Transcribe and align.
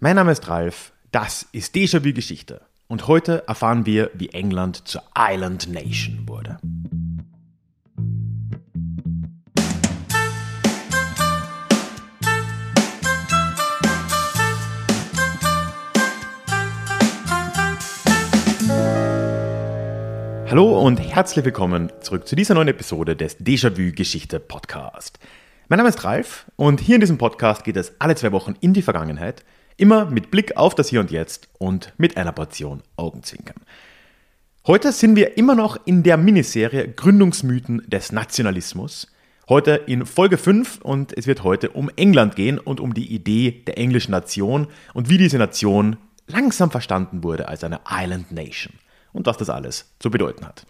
Mein 0.00 0.14
Name 0.14 0.30
ist 0.30 0.46
Ralf, 0.46 0.92
das 1.10 1.48
ist 1.50 1.74
Déjà-vu 1.74 2.12
Geschichte 2.12 2.60
und 2.86 3.08
heute 3.08 3.42
erfahren 3.48 3.84
wir, 3.84 4.12
wie 4.14 4.28
England 4.28 4.86
zur 4.86 5.02
Island 5.18 5.68
Nation 5.72 6.22
wurde. 6.28 6.56
Hallo 20.48 20.80
und 20.80 20.98
herzlich 20.98 21.44
willkommen 21.44 21.90
zurück 22.02 22.28
zu 22.28 22.36
dieser 22.36 22.54
neuen 22.54 22.68
Episode 22.68 23.16
des 23.16 23.40
Déjà-vu 23.40 23.92
Geschichte 23.96 24.38
Podcast. 24.38 25.18
Mein 25.68 25.78
Name 25.78 25.88
ist 25.88 26.04
Ralf 26.04 26.46
und 26.54 26.78
hier 26.78 26.94
in 26.94 27.00
diesem 27.00 27.18
Podcast 27.18 27.64
geht 27.64 27.76
es 27.76 27.94
alle 27.98 28.14
zwei 28.14 28.30
Wochen 28.30 28.54
in 28.60 28.74
die 28.74 28.82
Vergangenheit– 28.82 29.44
Immer 29.80 30.06
mit 30.06 30.32
Blick 30.32 30.56
auf 30.56 30.74
das 30.74 30.88
Hier 30.88 30.98
und 30.98 31.12
Jetzt 31.12 31.48
und 31.58 31.92
mit 31.98 32.16
einer 32.16 32.32
Portion 32.32 32.82
Augenzwinkern. 32.96 33.62
Heute 34.66 34.90
sind 34.90 35.14
wir 35.14 35.38
immer 35.38 35.54
noch 35.54 35.78
in 35.86 36.02
der 36.02 36.16
Miniserie 36.16 36.88
Gründungsmythen 36.88 37.84
des 37.86 38.10
Nationalismus. 38.10 39.06
Heute 39.48 39.76
in 39.86 40.04
Folge 40.04 40.36
5 40.36 40.80
und 40.82 41.16
es 41.16 41.28
wird 41.28 41.44
heute 41.44 41.70
um 41.70 41.92
England 41.94 42.34
gehen 42.34 42.58
und 42.58 42.80
um 42.80 42.92
die 42.92 43.14
Idee 43.14 43.62
der 43.68 43.78
englischen 43.78 44.10
Nation 44.10 44.66
und 44.94 45.10
wie 45.10 45.16
diese 45.16 45.38
Nation 45.38 45.96
langsam 46.26 46.72
verstanden 46.72 47.22
wurde 47.22 47.46
als 47.46 47.62
eine 47.62 47.78
Island 47.88 48.32
Nation 48.32 48.72
und 49.12 49.26
was 49.26 49.36
das 49.36 49.48
alles 49.48 49.94
zu 50.00 50.10
bedeuten 50.10 50.44
hat. 50.44 50.66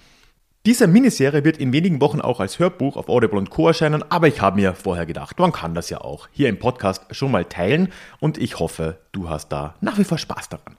Diese 0.68 0.86
Miniserie 0.86 1.44
wird 1.44 1.56
in 1.56 1.72
wenigen 1.72 1.98
Wochen 2.02 2.20
auch 2.20 2.40
als 2.40 2.58
Hörbuch 2.58 2.98
auf 2.98 3.08
Audible 3.08 3.38
und 3.38 3.48
Co. 3.48 3.68
erscheinen, 3.68 4.04
aber 4.10 4.28
ich 4.28 4.42
habe 4.42 4.60
mir 4.60 4.74
vorher 4.74 5.06
gedacht, 5.06 5.38
man 5.38 5.50
kann 5.50 5.74
das 5.74 5.88
ja 5.88 6.02
auch 6.02 6.28
hier 6.30 6.50
im 6.50 6.58
Podcast 6.58 7.04
schon 7.10 7.30
mal 7.30 7.46
teilen 7.46 7.90
und 8.20 8.36
ich 8.36 8.58
hoffe, 8.58 8.98
du 9.12 9.30
hast 9.30 9.48
da 9.48 9.76
nach 9.80 9.96
wie 9.96 10.04
vor 10.04 10.18
Spaß 10.18 10.50
daran. 10.50 10.76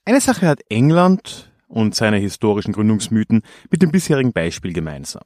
Eine 0.04 0.20
Sache 0.20 0.46
hat 0.46 0.60
England 0.70 1.50
und 1.66 1.94
seine 1.94 2.18
historischen 2.18 2.72
Gründungsmythen 2.72 3.42
mit 3.70 3.80
dem 3.82 3.90
bisherigen 3.90 4.32
Beispiel 4.32 4.72
gemeinsam. 4.72 5.24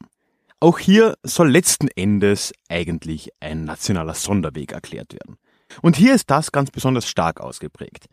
Auch 0.61 0.79
hier 0.79 1.17
soll 1.23 1.51
letzten 1.51 1.89
Endes 1.89 2.55
eigentlich 2.69 3.31
ein 3.41 3.65
nationaler 3.65 4.15
Sonderweg 4.15 4.73
erklärt 4.73 5.13
werden. 5.13 5.37
Und 5.83 5.97
hier 5.97 6.15
ist 6.15 6.31
das 6.31 6.53
ganz 6.53 6.71
besonders 6.71 7.09
stark 7.09 7.41
ausgeprägt. 7.41 8.07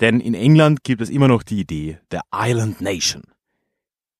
Denn 0.00 0.20
in 0.20 0.34
England 0.34 0.82
gibt 0.82 1.02
es 1.02 1.10
immer 1.10 1.28
noch 1.28 1.42
die 1.42 1.60
Idee 1.60 1.98
der 2.10 2.22
Island 2.34 2.80
Nation. 2.80 3.22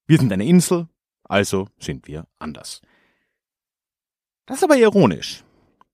Wir 0.06 0.18
sind 0.18 0.32
eine 0.32 0.44
Insel, 0.44 0.88
also 1.24 1.68
sind 1.78 2.06
wir 2.06 2.26
anders. 2.38 2.82
Das 4.46 4.58
ist 4.58 4.64
aber 4.64 4.76
ironisch. 4.76 5.44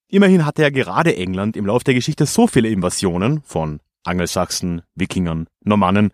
Immerhin 0.09 0.45
hatte 0.45 0.63
ja 0.63 0.71
gerade 0.71 1.17
England 1.17 1.57
im 1.57 1.67
Lauf 1.67 1.85
der 1.85 1.95
Geschichte 1.95 2.27
so 2.27 2.47
viele 2.47 2.69
Invasionen 2.69 3.43
von 3.43 3.81
Angelsachsen, 4.05 4.83
Wikingern, 4.95 5.47
Normannen, 5.61 6.11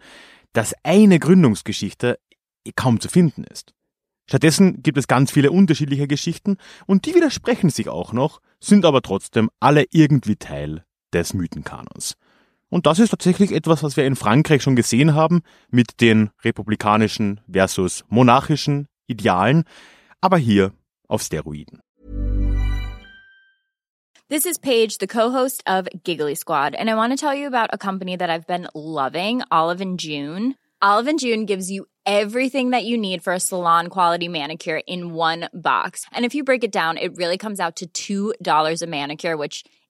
dass 0.52 0.74
eine 0.82 1.18
Gründungsgeschichte 1.18 2.18
kaum 2.74 3.00
zu 3.00 3.08
finden 3.08 3.44
ist. 3.44 3.74
Stattdessen 4.28 4.82
gibt 4.82 4.98
es 4.98 5.08
ganz 5.08 5.30
viele 5.30 5.50
unterschiedliche 5.50 6.08
Geschichten 6.08 6.56
und 6.86 7.06
die 7.06 7.14
widersprechen 7.14 7.70
sich 7.70 7.88
auch 7.88 8.12
noch, 8.12 8.40
sind 8.60 8.84
aber 8.84 9.02
trotzdem 9.02 9.50
alle 9.60 9.84
irgendwie 9.90 10.36
Teil 10.36 10.84
des 11.12 11.34
Mythenkanons. 11.34 12.16
Und 12.72 12.86
das 12.86 12.98
ist 12.98 13.10
tatsächlich 13.10 13.52
etwas, 13.52 13.82
was 13.82 13.98
wir 13.98 14.06
in 14.06 14.16
Frankreich 14.16 14.62
schon 14.62 14.76
gesehen 14.76 15.14
haben 15.14 15.42
mit 15.68 16.00
den 16.00 16.30
republikanischen 16.42 17.38
versus 17.46 18.02
monarchischen 18.08 18.88
Idealen, 19.06 19.64
aber 20.22 20.38
hier 20.38 20.72
auf 21.06 21.20
Steroiden. 21.20 21.82
This 24.30 24.46
is 24.46 24.58
Paige, 24.58 24.96
the 24.98 25.06
co-host 25.06 25.62
of 25.66 25.86
Giggly 26.02 26.34
Squad, 26.34 26.74
and 26.74 26.88
I 26.88 26.94
want 26.94 27.12
to 27.12 27.18
tell 27.18 27.34
you 27.38 27.46
about 27.46 27.68
a 27.74 27.76
company 27.76 28.16
that 28.16 28.30
I've 28.30 28.46
been 28.46 28.66
loving, 28.74 29.42
Olive 29.50 29.82
and 29.82 30.00
June. 30.00 30.54
Olive 30.80 31.10
and 31.10 31.20
June 31.20 31.44
gives 31.44 31.70
you 31.70 31.84
everything 32.06 32.70
that 32.70 32.86
you 32.86 32.96
need 32.96 33.22
for 33.22 33.34
a 33.34 33.38
salon 33.38 33.88
quality 33.88 34.28
manicure 34.28 34.80
in 34.86 35.12
one 35.12 35.50
box. 35.52 36.06
And 36.10 36.24
if 36.24 36.34
you 36.34 36.42
break 36.42 36.64
it 36.64 36.72
down, 36.72 36.96
it 36.96 37.14
really 37.18 37.36
comes 37.36 37.60
out 37.60 37.82
to 37.92 38.34
$2 38.40 38.82
a 38.82 38.86
manicure, 38.86 39.36
which 39.36 39.62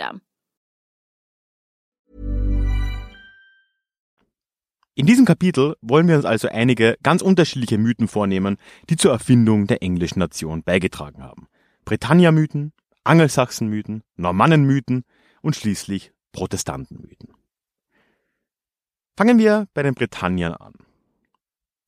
System. 0.00 0.20
In 4.94 5.06
diesem 5.06 5.24
Kapitel 5.24 5.76
wollen 5.80 6.08
wir 6.08 6.16
uns 6.16 6.24
also 6.24 6.48
einige 6.48 6.98
ganz 7.02 7.22
unterschiedliche 7.22 7.78
Mythen 7.78 8.08
vornehmen, 8.08 8.58
die 8.90 8.96
zur 8.96 9.12
Erfindung 9.12 9.66
der 9.66 9.82
englischen 9.82 10.18
Nation 10.18 10.62
beigetragen 10.62 11.22
haben. 11.22 11.46
Britannia-Mythen, 11.84 12.72
Angelsachsen-Mythen, 13.04 14.02
Normannen-Mythen 14.16 15.04
und 15.40 15.56
schließlich 15.56 16.12
Protestanten-Mythen. 16.32 17.32
Fangen 19.16 19.38
wir 19.38 19.68
bei 19.72 19.82
den 19.82 19.94
Britanniern 19.94 20.54
an. 20.54 20.74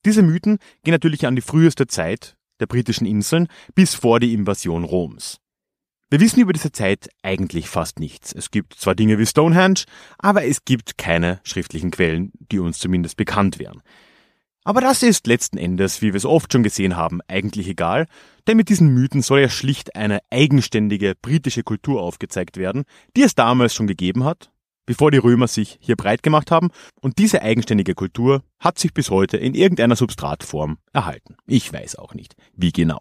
Diese 0.05 0.23
Mythen 0.23 0.59
gehen 0.83 0.93
natürlich 0.93 1.27
an 1.27 1.37
die 1.37 1.43
früheste 1.43 1.87
Zeit 1.87 2.37
der 2.61 2.67
britischen 2.67 3.07
Inseln 3.07 3.49
bis 3.75 3.95
vor 3.95 4.21
die 4.21 4.33
Invasion 4.33 4.85
Roms. 4.85 5.39
Wir 6.13 6.21
wissen 6.21 6.41
über 6.41 6.53
diese 6.53 6.73
Zeit 6.73 7.09
eigentlich 7.23 7.71
fast 7.71 7.99
nichts. 7.99 8.35
Es 8.35 8.51
gibt 8.51 8.75
zwar 8.75 8.95
Dinge 8.95 9.19
wie 9.19 9.25
Stonehenge, 9.25 9.85
aber 10.19 10.45
es 10.45 10.67
gibt 10.67 10.99
keine 10.99 11.41
schriftlichen 11.43 11.91
Quellen, 11.91 12.33
die 12.39 12.59
uns 12.59 12.81
zumindest 12.81 13.17
bekannt 13.17 13.59
wären. 13.59 13.81
Aber 14.63 14.83
das 14.83 15.03
ist 15.03 15.27
letzten 15.27 15.57
Endes, 15.57 16.03
wie 16.03 16.09
wir 16.09 16.17
es 16.17 16.27
oft 16.27 16.53
schon 16.53 16.65
gesehen 16.65 16.97
haben, 16.97 17.23
eigentlich 17.29 17.67
egal, 17.67 18.09
denn 18.47 18.59
mit 18.59 18.69
diesen 18.69 18.93
Mythen 18.93 19.23
soll 19.23 19.41
ja 19.41 19.49
schlicht 19.49 19.97
eine 19.97 20.21
eigenständige 20.29 21.15
britische 21.15 21.63
Kultur 21.63 22.03
aufgezeigt 22.03 22.59
werden, 22.59 22.85
die 23.17 23.23
es 23.23 23.35
damals 23.35 23.75
schon 23.75 23.87
gegeben 23.87 24.25
hat, 24.25 24.51
bevor 24.85 25.11
die 25.11 25.17
Römer 25.17 25.49
sich 25.49 25.79
hier 25.81 25.97
breit 25.97 26.23
gemacht 26.23 26.51
haben, 26.51 26.69
und 27.01 27.17
diese 27.17 27.41
eigenständige 27.41 27.95
Kultur 27.95 28.43
hat 28.61 28.79
sich 28.79 28.93
bis 28.93 29.09
heute 29.09 29.39
in 29.39 29.55
irgendeiner 29.55 29.97
Substratform 29.97 30.77
erhalten. 30.93 31.39
Ich 31.47 31.73
weiß 31.73 31.97
auch 31.97 32.13
nicht, 32.13 32.37
wie 32.55 32.71
genau. 32.71 33.01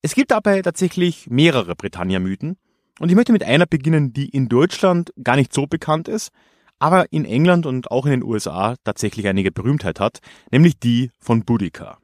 Es 0.00 0.14
gibt 0.14 0.30
dabei 0.30 0.62
tatsächlich 0.62 1.28
mehrere 1.28 1.74
Britannia-Mythen 1.74 2.56
und 3.00 3.08
ich 3.08 3.16
möchte 3.16 3.32
mit 3.32 3.42
einer 3.42 3.66
beginnen, 3.66 4.12
die 4.12 4.28
in 4.28 4.48
Deutschland 4.48 5.12
gar 5.22 5.34
nicht 5.34 5.52
so 5.52 5.66
bekannt 5.66 6.06
ist, 6.06 6.30
aber 6.78 7.12
in 7.12 7.24
England 7.24 7.66
und 7.66 7.90
auch 7.90 8.06
in 8.06 8.12
den 8.12 8.22
USA 8.22 8.76
tatsächlich 8.84 9.26
einige 9.26 9.50
Berühmtheit 9.50 9.98
hat, 9.98 10.20
nämlich 10.52 10.78
die 10.78 11.10
von 11.18 11.44
Boudica, 11.44 11.98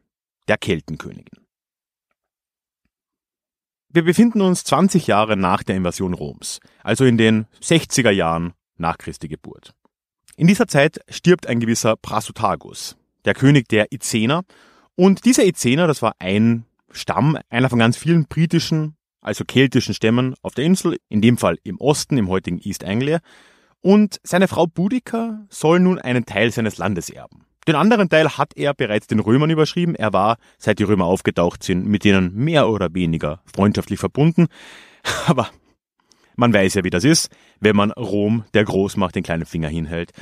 der 0.49 0.59
Keltenkönigin. 0.59 1.45
Wir 3.89 4.03
befinden 4.03 4.41
uns 4.41 4.65
20 4.65 5.07
Jahre 5.07 5.37
nach 5.37 5.63
der 5.63 5.77
Invasion 5.77 6.15
Roms, 6.15 6.59
also 6.83 7.05
in 7.05 7.17
den 7.17 7.47
60er 7.63 8.11
Jahren 8.11 8.55
nach 8.77 8.99
Christi 8.99 9.29
Geburt. 9.29 9.73
In 10.37 10.49
dieser 10.49 10.67
Zeit 10.67 10.99
stirbt 11.09 11.47
ein 11.47 11.61
gewisser 11.61 11.95
Prasutagus, 11.95 12.97
der 13.25 13.35
König 13.35 13.69
der 13.69 13.93
Izener, 13.93 14.43
und 14.97 15.25
dieser 15.25 15.45
Izener, 15.45 15.87
das 15.87 16.03
war 16.03 16.17
ein 16.19 16.67
Stamm, 16.95 17.39
einer 17.51 17.69
von 17.69 17.79
ganz 17.79 17.97
vielen 17.97 18.27
britischen, 18.27 18.97
also 19.21 19.45
keltischen 19.45 19.95
Stämmen 19.95 20.35
auf 20.43 20.55
der 20.55 20.65
Insel, 20.65 20.99
in 21.09 21.21
dem 21.21 21.39
Fall 21.39 21.59
im 21.65 21.79
Osten, 21.81 22.19
im 22.19 22.29
heutigen 22.29 22.61
East 22.61 22.85
Anglia. 22.85 23.21
Und 23.81 24.19
seine 24.23 24.49
Frau 24.49 24.67
Boudica 24.67 25.45
soll 25.51 25.81
nun 25.81 25.99
einen 25.99 26.25
Teil 26.25 26.51
seines 26.51 26.79
Landes 26.79 27.11
erben. 27.11 27.45
Den 27.67 27.77
anderen 27.77 28.09
Teil 28.09 28.37
hat 28.37 28.57
er 28.57 28.75
bereits 28.75 29.07
den 29.07 29.21
Römern 29.21 29.51
überschrieben. 29.51 29.95
Er 29.95 30.13
war, 30.13 30.37
seit 30.59 30.79
die 30.79 30.85
Römer 30.85 31.07
aufgetaucht 31.07 31.63
sind, 31.63 31.87
mit 31.87 32.05
denen 32.05 32.35
mehr 32.35 32.69
oder 32.69 32.95
weniger 32.95 33.43
freundschaftlich 33.55 33.99
verbunden. 33.99 34.49
Aber 35.27 35.49
man 36.37 36.53
weiß 36.53 36.75
ja, 36.75 36.85
wie 36.85 36.91
das 36.91 37.05
ist, 37.05 37.31
wenn 37.61 37.77
man 37.77 37.91
Rom, 37.93 38.45
der 38.55 38.65
Großmacht, 38.65 39.15
den 39.15 39.23
kleinen 39.23 39.47
Finger 39.47 39.69
hinhält. 39.69 40.13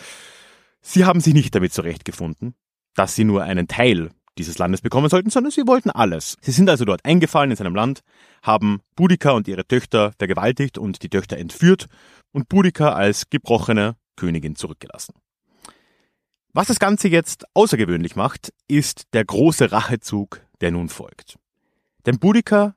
Sie 0.81 1.05
haben 1.05 1.21
sich 1.21 1.35
nicht 1.35 1.55
damit 1.55 1.73
zurechtgefunden, 1.73 2.55
dass 2.95 3.15
sie 3.15 3.25
nur 3.25 3.43
einen 3.43 3.69
Teil 3.69 4.11
dieses 4.39 4.59
Landes 4.59 4.81
bekommen 4.81 5.09
sollten, 5.09 5.31
sondern 5.31 5.51
sie 5.51 5.67
wollten 5.67 5.91
alles. 5.91 6.37
Sie 6.41 6.53
sind 6.53 6.69
also 6.69 6.85
dort 6.85 7.05
eingefallen 7.05 7.51
in 7.51 7.57
seinem 7.57 7.75
Land, 7.75 8.01
haben 8.43 8.81
Boudica 8.97 9.33
und 9.33 9.49
ihre 9.49 9.67
Töchter 9.67 10.13
vergewaltigt 10.19 10.79
und 10.79 11.03
die 11.03 11.09
Töchter 11.09 11.37
entführt 11.37 11.87
und 12.33 12.49
Boudica 12.49 12.93
als 12.93 13.29
gebrochene 13.31 13.97
Königin 14.17 14.57
zurückgelassen. 14.57 15.15
Was 16.55 16.69
das 16.69 16.79
Ganze 16.79 17.09
jetzt 17.09 17.45
außergewöhnlich 17.55 18.17
macht, 18.17 18.53
ist 18.69 19.15
der 19.15 19.25
große 19.25 19.73
Rachezug, 19.73 20.43
der 20.61 20.71
nun 20.71 20.89
folgt. 20.89 21.39
Denn 22.05 22.19
Boudica, 22.19 22.75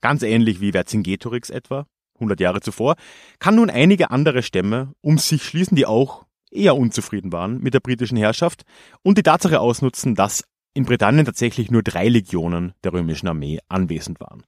ganz 0.00 0.22
ähnlich 0.22 0.60
wie 0.60 0.72
Vercingetorix 0.72 1.50
etwa, 1.50 1.86
100 2.14 2.40
Jahre 2.40 2.60
zuvor, 2.60 2.96
kann 3.38 3.56
nun 3.56 3.70
einige 3.70 4.10
andere 4.10 4.42
Stämme 4.42 4.94
um 5.00 5.18
sich 5.18 5.42
schließen, 5.42 5.76
die 5.76 5.86
auch 5.86 6.24
eher 6.50 6.76
unzufrieden 6.76 7.32
waren 7.32 7.60
mit 7.60 7.74
der 7.74 7.80
britischen 7.80 8.16
Herrschaft 8.16 8.62
und 9.02 9.18
die 9.18 9.22
Tatsache 9.22 9.60
ausnutzen, 9.60 10.14
dass 10.14 10.44
in 10.74 10.84
Britannien 10.84 11.26
tatsächlich 11.26 11.70
nur 11.70 11.82
drei 11.82 12.08
Legionen 12.08 12.74
der 12.84 12.92
römischen 12.92 13.28
Armee 13.28 13.58
anwesend 13.68 14.20
waren. 14.20 14.44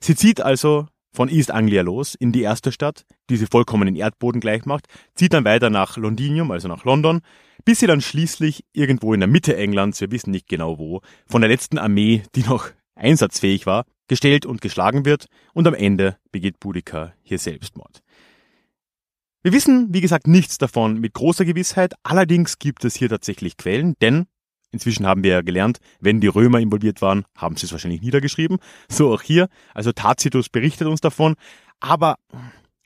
Sie 0.00 0.14
zieht 0.14 0.40
also 0.40 0.86
von 1.12 1.28
East 1.28 1.50
Anglia 1.50 1.82
los 1.82 2.14
in 2.14 2.32
die 2.32 2.42
erste 2.42 2.72
Stadt, 2.72 3.04
die 3.30 3.36
sie 3.36 3.46
vollkommen 3.46 3.88
in 3.88 3.96
Erdboden 3.96 4.40
gleich 4.40 4.66
macht, 4.66 4.86
zieht 5.14 5.32
dann 5.32 5.44
weiter 5.44 5.70
nach 5.70 5.96
Londinium, 5.96 6.50
also 6.50 6.68
nach 6.68 6.84
London, 6.84 7.20
bis 7.64 7.80
sie 7.80 7.86
dann 7.86 8.00
schließlich 8.00 8.64
irgendwo 8.72 9.14
in 9.14 9.20
der 9.20 9.28
Mitte 9.28 9.56
Englands, 9.56 10.00
wir 10.00 10.10
wissen 10.10 10.30
nicht 10.30 10.48
genau 10.48 10.78
wo, 10.78 11.00
von 11.26 11.40
der 11.40 11.50
letzten 11.50 11.78
Armee, 11.78 12.22
die 12.34 12.42
noch 12.42 12.68
einsatzfähig 12.94 13.66
war, 13.66 13.84
gestellt 14.06 14.46
und 14.46 14.60
geschlagen 14.60 15.04
wird 15.04 15.26
und 15.54 15.66
am 15.66 15.74
Ende 15.74 16.16
begeht 16.30 16.60
Boudica 16.60 17.12
hier 17.22 17.38
Selbstmord. 17.38 18.02
Wir 19.42 19.52
wissen, 19.52 19.88
wie 19.92 20.00
gesagt, 20.00 20.26
nichts 20.26 20.58
davon 20.58 20.98
mit 20.98 21.14
großer 21.14 21.44
Gewissheit, 21.44 21.94
allerdings 22.02 22.58
gibt 22.58 22.84
es 22.84 22.96
hier 22.96 23.08
tatsächlich 23.08 23.56
Quellen, 23.56 23.94
denn 24.00 24.26
Inzwischen 24.70 25.06
haben 25.06 25.24
wir 25.24 25.30
ja 25.30 25.40
gelernt, 25.42 25.78
wenn 26.00 26.20
die 26.20 26.26
Römer 26.26 26.60
involviert 26.60 27.00
waren, 27.00 27.24
haben 27.36 27.56
sie 27.56 27.66
es 27.66 27.72
wahrscheinlich 27.72 28.02
niedergeschrieben. 28.02 28.58
So 28.88 29.12
auch 29.12 29.22
hier. 29.22 29.48
Also 29.74 29.92
Tacitus 29.92 30.48
berichtet 30.48 30.88
uns 30.88 31.00
davon. 31.00 31.36
Aber 31.80 32.16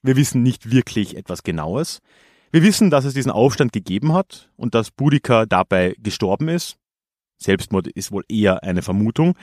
wir 0.02 0.17
wissen 0.17 0.43
nicht 0.43 0.70
wirklich 0.70 1.17
etwas 1.17 1.43
Genaues. 1.43 2.00
Wir 2.52 2.62
wissen, 2.62 2.90
dass 2.90 3.05
es 3.05 3.14
diesen 3.14 3.32
Aufstand 3.32 3.73
gegeben 3.73 4.12
hat 4.12 4.50
und 4.56 4.75
dass 4.75 4.90
Boudica 4.90 5.46
dabei 5.46 5.96
gestorben 5.99 6.49
ist. 6.49 6.76
Selbstmord 7.38 7.88
ist 7.88 8.12
wohl 8.12 8.25
eher 8.28 8.62
eine 8.62 8.82
Vermutung. 8.82 9.35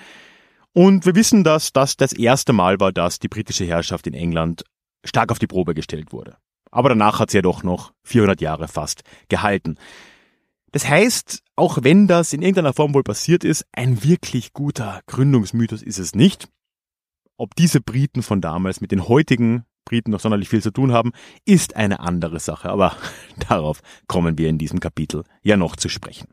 Und 0.73 1.05
wir 1.05 1.15
wissen, 1.15 1.43
dass 1.43 1.73
das 1.73 1.97
das 1.97 2.13
erste 2.13 2.53
Mal 2.53 2.79
war, 2.79 2.91
dass 2.91 3.19
die 3.19 3.27
britische 3.27 3.65
Herrschaft 3.65 4.07
in 4.07 4.13
England 4.13 4.63
stark 5.03 5.31
auf 5.31 5.39
die 5.39 5.47
Probe 5.47 5.73
gestellt 5.73 6.13
wurde. 6.13 6.37
Aber 6.71 6.89
danach 6.89 7.19
hat 7.19 7.31
sie 7.31 7.37
ja 7.37 7.41
doch 7.41 7.63
noch 7.63 7.93
400 8.03 8.41
Jahre 8.41 8.67
fast 8.67 9.01
gehalten. 9.27 9.77
Das 10.71 10.87
heißt, 10.87 11.41
auch 11.55 11.79
wenn 11.81 12.07
das 12.07 12.33
in 12.33 12.41
irgendeiner 12.41 12.73
Form 12.73 12.93
wohl 12.93 13.03
passiert 13.03 13.43
ist, 13.43 13.65
ein 13.71 14.03
wirklich 14.03 14.53
guter 14.53 15.01
Gründungsmythos 15.07 15.81
ist 15.81 15.99
es 15.99 16.13
nicht. 16.13 16.47
Ob 17.37 17.55
diese 17.55 17.81
Briten 17.81 18.21
von 18.21 18.41
damals 18.41 18.81
mit 18.81 18.91
den 18.91 19.07
heutigen 19.07 19.65
Briten 19.85 20.11
noch 20.11 20.19
sonderlich 20.19 20.49
viel 20.49 20.61
zu 20.61 20.71
tun 20.71 20.91
haben, 20.91 21.11
ist 21.45 21.75
eine 21.75 21.99
andere 21.99 22.39
Sache, 22.39 22.69
aber 22.69 22.95
darauf 23.49 23.81
kommen 24.07 24.37
wir 24.37 24.49
in 24.49 24.57
diesem 24.57 24.79
Kapitel 24.79 25.23
ja 25.41 25.57
noch 25.57 25.75
zu 25.75 25.89
sprechen. 25.89 26.27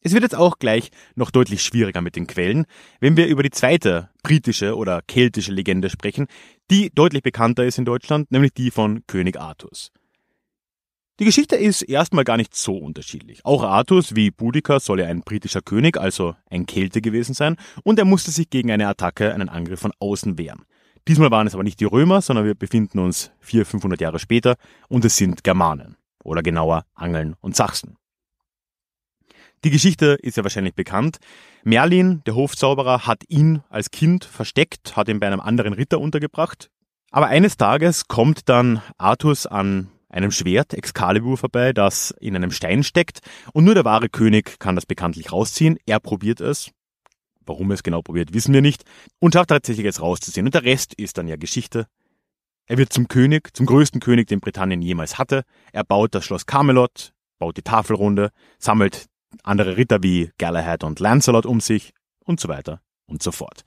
Es 0.00 0.12
wird 0.12 0.22
jetzt 0.22 0.36
auch 0.36 0.58
gleich 0.58 0.90
noch 1.16 1.30
deutlich 1.30 1.62
schwieriger 1.62 2.00
mit 2.00 2.14
den 2.14 2.28
Quellen, 2.28 2.66
wenn 3.00 3.16
wir 3.16 3.26
über 3.26 3.42
die 3.42 3.50
zweite 3.50 4.10
britische 4.22 4.76
oder 4.76 5.02
keltische 5.02 5.52
Legende 5.52 5.90
sprechen, 5.90 6.28
die 6.70 6.90
deutlich 6.94 7.22
bekannter 7.22 7.64
ist 7.64 7.78
in 7.78 7.84
Deutschland, 7.84 8.30
nämlich 8.30 8.54
die 8.54 8.70
von 8.70 9.04
König 9.06 9.40
Artus. 9.40 9.90
Die 11.20 11.24
Geschichte 11.24 11.56
ist 11.56 11.82
erstmal 11.82 12.22
gar 12.22 12.36
nicht 12.36 12.54
so 12.54 12.76
unterschiedlich. 12.76 13.44
Auch 13.44 13.64
Artus 13.64 14.14
wie 14.14 14.30
Boudica 14.30 14.78
soll 14.78 15.00
ja 15.00 15.06
ein 15.06 15.22
britischer 15.22 15.62
König, 15.62 15.96
also 15.96 16.36
ein 16.48 16.64
Kelte 16.66 17.00
gewesen 17.00 17.34
sein, 17.34 17.56
und 17.82 17.98
er 17.98 18.04
musste 18.04 18.30
sich 18.30 18.50
gegen 18.50 18.70
eine 18.70 18.86
Attacke, 18.86 19.34
einen 19.34 19.48
Angriff 19.48 19.80
von 19.80 19.92
außen 19.98 20.38
wehren. 20.38 20.64
Diesmal 21.08 21.32
waren 21.32 21.48
es 21.48 21.54
aber 21.54 21.64
nicht 21.64 21.80
die 21.80 21.86
Römer, 21.86 22.22
sondern 22.22 22.44
wir 22.44 22.54
befinden 22.54 23.00
uns 23.00 23.32
400, 23.40 23.68
500 23.68 24.00
Jahre 24.00 24.18
später 24.20 24.54
und 24.88 25.04
es 25.04 25.16
sind 25.16 25.42
Germanen. 25.42 25.96
Oder 26.22 26.42
genauer 26.42 26.84
Angeln 26.94 27.34
und 27.40 27.56
Sachsen. 27.56 27.96
Die 29.64 29.70
Geschichte 29.70 30.18
ist 30.22 30.36
ja 30.36 30.44
wahrscheinlich 30.44 30.74
bekannt. 30.74 31.18
Merlin, 31.64 32.22
der 32.26 32.36
Hofzauberer, 32.36 33.06
hat 33.06 33.24
ihn 33.26 33.62
als 33.70 33.90
Kind 33.90 34.24
versteckt, 34.24 34.96
hat 34.96 35.08
ihn 35.08 35.18
bei 35.18 35.26
einem 35.26 35.40
anderen 35.40 35.72
Ritter 35.72 35.98
untergebracht. 36.00 36.70
Aber 37.10 37.26
eines 37.26 37.56
Tages 37.56 38.06
kommt 38.06 38.48
dann 38.48 38.82
Artus 38.98 39.46
an 39.46 39.88
einem 40.08 40.30
Schwert 40.30 40.74
Excalibur 40.74 41.36
vorbei, 41.36 41.72
das 41.72 42.14
in 42.20 42.34
einem 42.36 42.50
Stein 42.50 42.82
steckt 42.82 43.20
und 43.52 43.64
nur 43.64 43.74
der 43.74 43.84
wahre 43.84 44.08
König 44.08 44.58
kann 44.58 44.74
das 44.74 44.86
bekanntlich 44.86 45.32
rausziehen. 45.32 45.78
Er 45.86 46.00
probiert 46.00 46.40
es. 46.40 46.70
Warum 47.44 47.70
er 47.70 47.74
es 47.74 47.82
genau 47.82 48.02
probiert, 48.02 48.34
wissen 48.34 48.52
wir 48.52 48.60
nicht. 48.60 48.84
Und 49.20 49.34
schafft 49.34 49.48
tatsächlich 49.50 49.86
es 49.86 50.02
rauszuziehen. 50.02 50.46
Und 50.46 50.54
der 50.54 50.64
Rest 50.64 50.94
ist 50.94 51.16
dann 51.16 51.28
ja 51.28 51.36
Geschichte. 51.36 51.86
Er 52.66 52.76
wird 52.76 52.92
zum 52.92 53.08
König, 53.08 53.56
zum 53.56 53.64
größten 53.64 54.00
König, 54.00 54.28
den 54.28 54.40
Britannien 54.40 54.82
jemals 54.82 55.18
hatte. 55.18 55.44
Er 55.72 55.84
baut 55.84 56.14
das 56.14 56.26
Schloss 56.26 56.44
Camelot, 56.44 57.14
baut 57.38 57.56
die 57.56 57.62
Tafelrunde, 57.62 58.30
sammelt 58.58 59.06
andere 59.42 59.78
Ritter 59.78 60.02
wie 60.02 60.30
Galahad 60.38 60.84
und 60.84 61.00
Lancelot 61.00 61.46
um 61.46 61.60
sich 61.60 61.92
und 62.24 62.40
so 62.40 62.48
weiter 62.48 62.82
und 63.06 63.22
so 63.22 63.32
fort. 63.32 63.62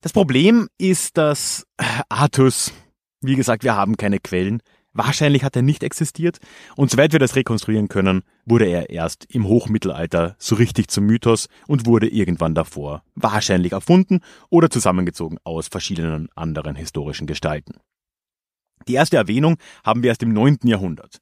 Das 0.00 0.12
Problem 0.12 0.68
ist, 0.78 1.16
dass 1.16 1.66
Artus, 2.08 2.72
wie 3.20 3.36
gesagt, 3.36 3.64
wir 3.64 3.76
haben 3.76 3.96
keine 3.96 4.18
Quellen, 4.20 4.60
Wahrscheinlich 4.98 5.44
hat 5.44 5.54
er 5.54 5.62
nicht 5.62 5.84
existiert 5.84 6.40
und 6.74 6.90
soweit 6.90 7.12
wir 7.12 7.20
das 7.20 7.36
rekonstruieren 7.36 7.86
können, 7.86 8.24
wurde 8.44 8.66
er 8.66 8.90
erst 8.90 9.32
im 9.32 9.46
Hochmittelalter 9.46 10.34
so 10.38 10.56
richtig 10.56 10.88
zum 10.88 11.06
Mythos 11.06 11.48
und 11.68 11.86
wurde 11.86 12.08
irgendwann 12.08 12.56
davor 12.56 13.04
wahrscheinlich 13.14 13.70
erfunden 13.70 14.22
oder 14.50 14.70
zusammengezogen 14.70 15.38
aus 15.44 15.68
verschiedenen 15.68 16.30
anderen 16.34 16.74
historischen 16.74 17.28
Gestalten. 17.28 17.74
Die 18.88 18.94
erste 18.94 19.18
Erwähnung 19.18 19.58
haben 19.84 20.02
wir 20.02 20.08
erst 20.08 20.24
im 20.24 20.32
9. 20.32 20.58
Jahrhundert. 20.64 21.18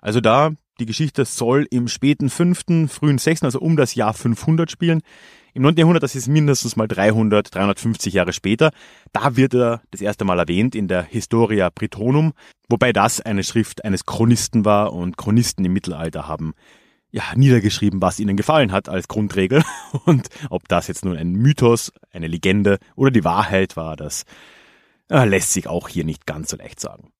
Also 0.00 0.20
da, 0.20 0.52
die 0.78 0.86
Geschichte 0.86 1.24
soll 1.24 1.66
im 1.70 1.88
späten 1.88 2.28
5., 2.28 2.90
frühen 2.92 3.18
6., 3.18 3.44
also 3.44 3.60
um 3.60 3.76
das 3.76 3.94
Jahr 3.94 4.14
500 4.14 4.70
spielen. 4.70 5.02
Im 5.54 5.62
9. 5.62 5.76
Jahrhundert, 5.76 6.02
das 6.02 6.14
ist 6.14 6.28
mindestens 6.28 6.76
mal 6.76 6.86
300, 6.86 7.54
350 7.54 8.12
Jahre 8.12 8.34
später, 8.34 8.70
da 9.12 9.36
wird 9.36 9.54
er 9.54 9.80
das 9.90 10.02
erste 10.02 10.26
Mal 10.26 10.38
erwähnt 10.38 10.74
in 10.74 10.86
der 10.86 11.02
Historia 11.02 11.70
Britonum, 11.74 12.34
wobei 12.68 12.92
das 12.92 13.22
eine 13.22 13.42
Schrift 13.42 13.82
eines 13.82 14.04
Chronisten 14.04 14.66
war 14.66 14.92
und 14.92 15.16
Chronisten 15.16 15.64
im 15.64 15.72
Mittelalter 15.72 16.28
haben 16.28 16.52
ja, 17.10 17.22
niedergeschrieben, 17.34 18.02
was 18.02 18.20
ihnen 18.20 18.36
gefallen 18.36 18.72
hat 18.72 18.90
als 18.90 19.08
Grundregel. 19.08 19.62
Und 20.04 20.28
ob 20.50 20.68
das 20.68 20.88
jetzt 20.88 21.04
nun 21.04 21.16
ein 21.16 21.32
Mythos, 21.32 21.90
eine 22.10 22.26
Legende 22.26 22.78
oder 22.94 23.10
die 23.10 23.24
Wahrheit 23.24 23.76
war, 23.76 23.96
das 23.96 24.24
äh, 25.08 25.24
lässt 25.24 25.52
sich 25.52 25.66
auch 25.66 25.88
hier 25.88 26.04
nicht 26.04 26.26
ganz 26.26 26.50
so 26.50 26.58
leicht 26.58 26.78
sagen. 26.78 27.10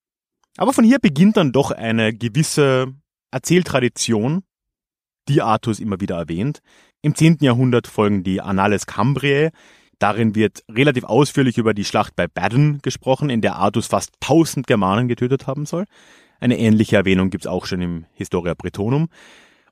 Aber 0.58 0.74
von 0.74 0.84
hier 0.84 0.98
beginnt 0.98 1.38
dann 1.38 1.52
doch 1.52 1.70
eine 1.70 2.12
gewisse 2.12 2.92
Erzähltradition, 3.36 4.44
die 5.28 5.42
Artus 5.42 5.78
immer 5.78 6.00
wieder 6.00 6.16
erwähnt, 6.16 6.60
im 7.02 7.14
10. 7.14 7.38
Jahrhundert 7.40 7.86
folgen 7.86 8.24
die 8.24 8.40
Annales 8.40 8.86
Cambriae. 8.86 9.50
Darin 9.98 10.34
wird 10.34 10.64
relativ 10.70 11.04
ausführlich 11.04 11.58
über 11.58 11.74
die 11.74 11.84
Schlacht 11.84 12.16
bei 12.16 12.28
Badon 12.28 12.78
gesprochen, 12.80 13.28
in 13.28 13.42
der 13.42 13.56
Artus 13.56 13.88
fast 13.88 14.14
1000 14.22 14.66
Germanen 14.66 15.06
getötet 15.06 15.46
haben 15.46 15.66
soll. 15.66 15.84
Eine 16.40 16.58
ähnliche 16.58 16.96
Erwähnung 16.96 17.28
gibt's 17.28 17.46
auch 17.46 17.66
schon 17.66 17.82
im 17.82 18.06
Historia 18.14 18.54
Bretonum. 18.54 19.08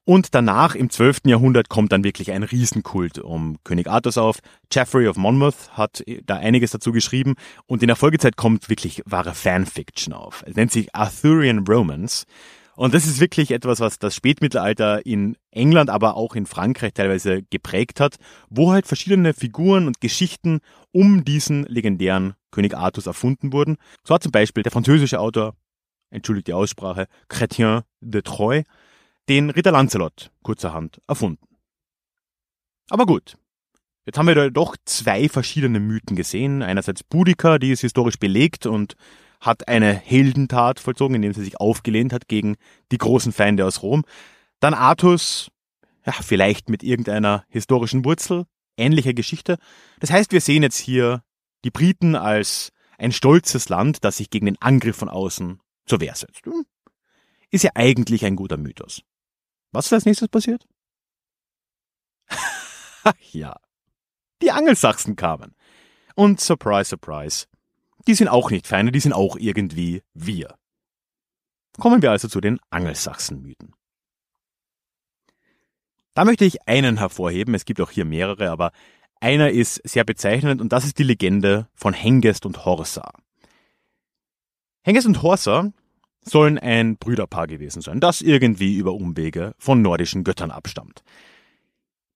Und 0.04 0.34
danach 0.34 0.74
im 0.74 0.90
12. 0.90 1.20
Jahrhundert 1.24 1.70
kommt 1.70 1.90
dann 1.90 2.04
wirklich 2.04 2.32
ein 2.32 2.42
Riesenkult 2.42 3.18
um 3.18 3.56
König 3.64 3.88
Artus 3.88 4.18
auf. 4.18 4.40
Geoffrey 4.68 5.08
of 5.08 5.16
Monmouth 5.16 5.70
hat 5.72 6.04
da 6.26 6.36
einiges 6.36 6.72
dazu 6.72 6.92
geschrieben 6.92 7.36
und 7.64 7.82
in 7.82 7.86
der 7.86 7.96
Folgezeit 7.96 8.36
kommt 8.36 8.68
wirklich 8.68 9.02
wahre 9.06 9.34
Fanfiction 9.34 10.12
auf. 10.12 10.44
Es 10.46 10.54
nennt 10.54 10.72
sich 10.72 10.94
Arthurian 10.94 11.66
Romance 11.66 12.26
und 12.76 12.94
das 12.94 13.06
ist 13.06 13.20
wirklich 13.20 13.50
etwas, 13.50 13.80
was 13.80 13.98
das 13.98 14.14
Spätmittelalter 14.14 15.04
in 15.06 15.36
England, 15.50 15.90
aber 15.90 16.16
auch 16.16 16.34
in 16.34 16.46
Frankreich 16.46 16.94
teilweise 16.94 17.42
geprägt 17.42 18.00
hat, 18.00 18.16
wo 18.50 18.72
halt 18.72 18.86
verschiedene 18.86 19.34
Figuren 19.34 19.86
und 19.86 20.00
Geschichten 20.00 20.60
um 20.92 21.24
diesen 21.24 21.64
legendären 21.64 22.34
König 22.50 22.76
Artus 22.76 23.06
erfunden 23.06 23.52
wurden. 23.52 23.76
So 24.04 24.14
hat 24.14 24.22
zum 24.22 24.32
Beispiel 24.32 24.62
der 24.62 24.72
französische 24.72 25.20
Autor, 25.20 25.54
entschuldigt 26.10 26.48
die 26.48 26.52
Aussprache, 26.52 27.06
Chrétien 27.28 27.82
de 28.00 28.22
Troyes, 28.22 28.64
den 29.28 29.50
Ritter 29.50 29.72
Lancelot 29.72 30.30
kurzerhand 30.42 31.00
erfunden. 31.06 31.46
Aber 32.90 33.06
gut. 33.06 33.36
Jetzt 34.06 34.18
haben 34.18 34.26
wir 34.26 34.50
doch 34.50 34.76
zwei 34.84 35.30
verschiedene 35.30 35.80
Mythen 35.80 36.14
gesehen. 36.14 36.62
Einerseits 36.62 37.02
Boudica, 37.02 37.58
die 37.58 37.70
ist 37.70 37.80
historisch 37.80 38.18
belegt 38.18 38.66
und 38.66 38.96
hat 39.44 39.68
eine 39.68 39.92
Heldentat 39.92 40.80
vollzogen, 40.80 41.16
indem 41.16 41.34
sie 41.34 41.44
sich 41.44 41.60
aufgelehnt 41.60 42.12
hat 42.12 42.28
gegen 42.28 42.56
die 42.90 42.98
großen 42.98 43.32
Feinde 43.32 43.66
aus 43.66 43.82
Rom. 43.82 44.04
Dann 44.60 44.74
Artus, 44.74 45.50
ja, 46.06 46.12
vielleicht 46.12 46.70
mit 46.70 46.82
irgendeiner 46.82 47.44
historischen 47.48 48.04
Wurzel, 48.04 48.46
ähnliche 48.76 49.12
Geschichte. 49.12 49.58
Das 50.00 50.10
heißt, 50.10 50.32
wir 50.32 50.40
sehen 50.40 50.62
jetzt 50.62 50.78
hier 50.78 51.22
die 51.64 51.70
Briten 51.70 52.16
als 52.16 52.70
ein 52.98 53.12
stolzes 53.12 53.68
Land, 53.68 54.04
das 54.04 54.16
sich 54.16 54.30
gegen 54.30 54.46
den 54.46 54.60
Angriff 54.60 54.96
von 54.96 55.08
außen 55.08 55.60
zur 55.86 56.00
Wehr 56.00 56.14
setzt. 56.14 56.46
Hm. 56.46 56.64
Ist 57.50 57.64
ja 57.64 57.70
eigentlich 57.74 58.24
ein 58.24 58.36
guter 58.36 58.56
Mythos. 58.56 59.02
Was 59.72 59.86
ist 59.86 59.92
als 59.92 60.06
nächstes 60.06 60.28
passiert? 60.28 60.66
ja. 63.32 63.56
Die 64.40 64.50
Angelsachsen 64.50 65.16
kamen. 65.16 65.54
Und 66.14 66.40
surprise, 66.40 66.90
surprise. 66.90 67.46
Die 68.06 68.14
sind 68.14 68.28
auch 68.28 68.50
nicht 68.50 68.66
Feinde, 68.66 68.92
die 68.92 69.00
sind 69.00 69.12
auch 69.12 69.36
irgendwie 69.36 70.02
wir. 70.12 70.56
Kommen 71.78 72.02
wir 72.02 72.10
also 72.10 72.28
zu 72.28 72.40
den 72.40 72.60
Angelsachsen-Mythen. 72.70 73.74
Da 76.14 76.24
möchte 76.24 76.44
ich 76.44 76.68
einen 76.68 76.98
hervorheben, 76.98 77.54
es 77.54 77.64
gibt 77.64 77.80
auch 77.80 77.90
hier 77.90 78.04
mehrere, 78.04 78.50
aber 78.50 78.70
einer 79.20 79.50
ist 79.50 79.80
sehr 79.84 80.04
bezeichnend 80.04 80.60
und 80.60 80.72
das 80.72 80.84
ist 80.84 80.98
die 80.98 81.02
Legende 81.02 81.68
von 81.74 81.92
Hengest 81.92 82.46
und 82.46 82.64
Horsa. 82.64 83.10
Hengest 84.82 85.06
und 85.06 85.22
Horsa 85.22 85.72
sollen 86.22 86.58
ein 86.58 86.96
Brüderpaar 86.96 87.46
gewesen 87.46 87.82
sein, 87.82 88.00
das 88.00 88.20
irgendwie 88.20 88.76
über 88.76 88.92
Umwege 88.92 89.54
von 89.58 89.82
nordischen 89.82 90.24
Göttern 90.24 90.50
abstammt. 90.50 91.02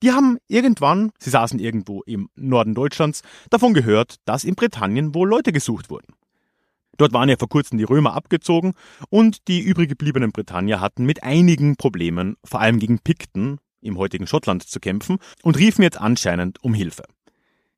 Die 0.03 0.13
haben 0.13 0.39
irgendwann, 0.47 1.11
sie 1.19 1.31
saßen 1.31 1.59
irgendwo 1.59 2.03
im 2.03 2.31
Norden 2.37 2.75
Deutschlands, 2.75 3.23
davon 3.51 3.75
gehört, 3.75 4.17
dass 4.27 4.45
in 4.45 4.55
Britannien 4.55 5.15
wohl 5.15 5.29
Leute 5.29 5.53
gesucht 5.53 5.91
wurden. 5.91 6.15
Dort 6.99 7.13
waren 7.13 7.29
ja 7.29 7.37
vor 7.37 7.49
kurzem 7.49 7.79
die 7.79 7.85
Römer 7.85 8.15
abgezogen 8.15 8.75
und 9.09 9.49
die 9.49 9.61
übrig 9.61 9.89
gebliebenen 9.89 10.33
Britannier 10.33 10.81
hatten 10.81 11.05
mit 11.05 11.23
einigen 11.23 11.77
Problemen, 11.77 12.37
vor 12.45 12.61
allem 12.61 12.79
gegen 12.79 12.99
Pikten, 12.99 13.59
im 13.81 13.97
heutigen 13.97 14.27
Schottland 14.27 14.65
zu 14.65 14.81
kämpfen 14.81 15.19
und 15.43 15.57
riefen 15.57 15.83
jetzt 15.83 16.01
anscheinend 16.01 16.63
um 16.63 16.75
Hilfe. 16.75 17.05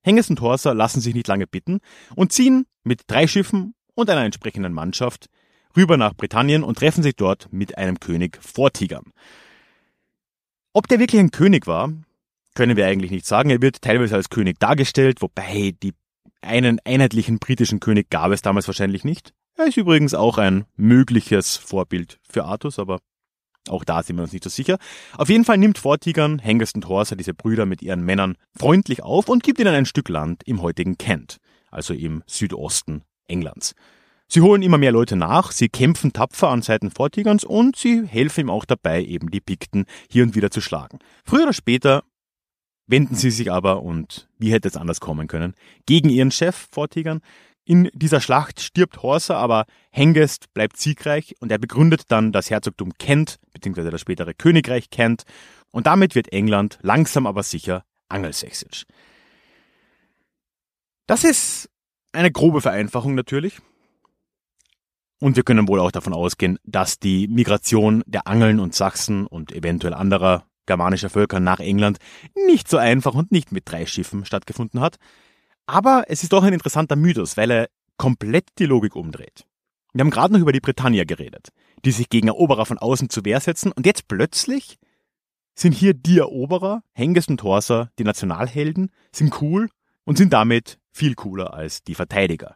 Henges 0.03 0.31
und 0.31 0.41
Horsa 0.41 0.73
lassen 0.73 1.00
sich 1.00 1.15
nicht 1.15 1.29
lange 1.29 1.47
bitten 1.47 1.81
und 2.17 2.33
ziehen 2.33 2.67
mit 2.85 3.03
drei 3.07 3.27
Schiffen 3.27 3.75
und 3.95 4.09
einer 4.09 4.25
entsprechenden 4.25 4.73
Mannschaft 4.73 5.29
rüber 5.77 5.99
nach 5.99 6.15
Britannien 6.15 6.65
und 6.65 6.79
treffen 6.79 7.03
sich 7.03 7.17
dort 7.17 7.53
mit 7.53 7.77
einem 7.77 8.00
König 8.00 8.39
vor 8.43 8.73
Tigern. 8.73 9.12
Ob 10.73 10.89
der 10.89 10.99
wirklich 10.99 11.21
ein 11.21 11.31
König 11.31 11.67
war, 11.67 11.93
können 12.54 12.76
wir 12.76 12.87
eigentlich 12.87 13.11
nicht 13.11 13.26
sagen. 13.26 13.50
Er 13.50 13.62
wird 13.62 13.83
teilweise 13.83 14.16
als 14.16 14.30
König 14.30 14.59
dargestellt, 14.59 15.23
wobei 15.23 15.73
die 15.83 15.92
einen 16.42 16.78
einheitlichen 16.85 17.38
britischen 17.38 17.80
König 17.80 18.11
gab 18.11 18.33
es 18.33 18.42
damals 18.42 18.66
wahrscheinlich 18.66 19.04
nicht. 19.04 19.33
Er 19.57 19.66
ist 19.66 19.76
übrigens 19.76 20.14
auch 20.14 20.38
ein 20.38 20.64
mögliches 20.76 21.57
Vorbild 21.57 22.19
für 22.28 22.45
Artus, 22.45 22.78
aber 22.78 23.00
auch 23.69 23.85
da 23.85 24.02
sind 24.02 24.16
wir 24.16 24.23
uns 24.23 24.33
nicht 24.33 24.45
so 24.45 24.50
sicher. 24.50 24.78
Auf 25.16 25.28
jeden 25.28 25.45
Fall 25.45 25.59
nimmt 25.59 25.78
Vortigern 25.78 26.38
Hengest 26.38 26.76
und 26.76 26.88
Horsa 26.88 27.14
diese 27.14 27.35
Brüder 27.35 27.66
mit 27.66 27.83
ihren 27.83 28.02
Männern 28.02 28.37
freundlich 28.57 29.02
auf 29.02 29.28
und 29.28 29.42
gibt 29.42 29.59
ihnen 29.61 29.75
ein 29.75 29.87
Stück 29.87 30.09
Land 30.09 30.42
im 30.47 30.62
heutigen 30.62 30.97
Kent, 30.97 31.38
also 31.71 31.92
im 31.92 32.23
Südosten 32.26 33.02
Englands. 33.28 33.75
Sie 34.33 34.40
holen 34.40 34.62
immer 34.62 34.78
mehr 34.78 34.92
Leute 34.92 35.16
nach, 35.16 35.50
sie 35.50 35.69
kämpfen 35.69 36.12
tapfer 36.12 36.49
an 36.49 36.62
Seiten 36.62 36.90
Vortigerns 36.90 37.45
und 37.45 37.76
sie 37.76 38.07
helfen 38.07 38.42
ihm 38.42 38.50
auch 38.50 38.64
dabei, 38.64 39.04
eben 39.04 39.30
die 39.30 39.40
Pikten 39.40 39.87
hier 40.09 40.23
und 40.23 40.37
wieder 40.37 40.52
zu 40.52 40.61
schlagen. 40.61 41.00
Früher 41.25 41.42
oder 41.42 41.52
später 41.52 42.04
wenden 42.90 43.14
sie 43.14 43.30
sich 43.30 43.50
aber, 43.50 43.82
und 43.82 44.28
wie 44.38 44.52
hätte 44.52 44.68
es 44.68 44.76
anders 44.76 45.00
kommen 45.00 45.28
können, 45.28 45.54
gegen 45.87 46.09
ihren 46.09 46.30
Chef 46.30 46.68
Vortigern, 46.70 47.20
in 47.64 47.88
dieser 47.92 48.20
Schlacht 48.20 48.61
stirbt 48.61 49.02
Horsa, 49.02 49.37
aber 49.37 49.66
Hengest 49.90 50.52
bleibt 50.54 50.76
siegreich 50.76 51.37
und 51.40 51.52
er 51.52 51.59
begründet 51.59 52.04
dann 52.09 52.32
das 52.32 52.50
Herzogtum 52.50 52.94
Kent, 52.99 53.38
beziehungsweise 53.52 53.90
das 53.90 54.00
spätere 54.00 54.35
Königreich 54.35 54.90
Kent, 54.90 55.23
und 55.70 55.87
damit 55.87 56.14
wird 56.14 56.32
England 56.32 56.78
langsam 56.82 57.26
aber 57.26 57.44
sicher 57.44 57.85
angelsächsisch. 58.09 58.87
Das 61.06 61.23
ist 61.23 61.70
eine 62.12 62.32
grobe 62.32 62.61
Vereinfachung 62.61 63.14
natürlich. 63.14 63.61
Und 65.20 65.37
wir 65.37 65.42
können 65.42 65.68
wohl 65.68 65.80
auch 65.80 65.92
davon 65.92 66.14
ausgehen, 66.14 66.59
dass 66.64 66.99
die 66.99 67.28
Migration 67.28 68.02
der 68.06 68.26
Angeln 68.26 68.59
und 68.59 68.75
Sachsen 68.75 69.26
und 69.26 69.52
eventuell 69.52 69.92
anderer 69.92 70.47
germanischer 70.71 71.11
Völker 71.11 71.41
nach 71.41 71.59
England 71.59 71.99
nicht 72.47 72.69
so 72.69 72.77
einfach 72.77 73.15
und 73.15 73.33
nicht 73.33 73.50
mit 73.50 73.69
drei 73.69 73.87
Schiffen 73.87 74.25
stattgefunden 74.25 74.81
hat. 74.81 74.99
Aber 75.67 76.05
es 76.07 76.23
ist 76.23 76.33
doch 76.33 76.45
ein 76.45 76.53
interessanter 76.53 76.95
Mythos, 76.95 77.37
weil 77.37 77.50
er 77.50 77.69
komplett 77.97 78.47
die 78.61 78.67
Logik 78.67 78.95
umdreht. 78.95 79.45
Wir 79.93 80.05
haben 80.05 80.11
gerade 80.11 80.33
noch 80.33 80.41
über 80.41 80.53
die 80.53 80.61
Britannier 80.61 81.07
geredet, 81.07 81.49
die 81.85 81.91
sich 81.91 82.09
gegen 82.09 82.29
Eroberer 82.29 82.67
von 82.67 82.79
außen 82.79 83.11
zu 83.11 83.25
Wehr 83.25 83.41
setzen 83.41 83.73
und 83.73 83.85
jetzt 83.85 84.07
plötzlich 84.07 84.79
sind 85.57 85.73
hier 85.73 85.93
die 85.93 86.19
Eroberer, 86.19 86.85
Hengist 86.93 87.31
und 87.31 87.43
Horsa, 87.43 87.91
die 87.99 88.05
Nationalhelden, 88.05 88.93
sind 89.12 89.43
cool 89.43 89.69
und 90.05 90.19
sind 90.19 90.33
damit 90.33 90.79
viel 90.93 91.17
cooler 91.17 91.53
als 91.53 91.83
die 91.83 91.97
Verteidiger. 91.97 92.55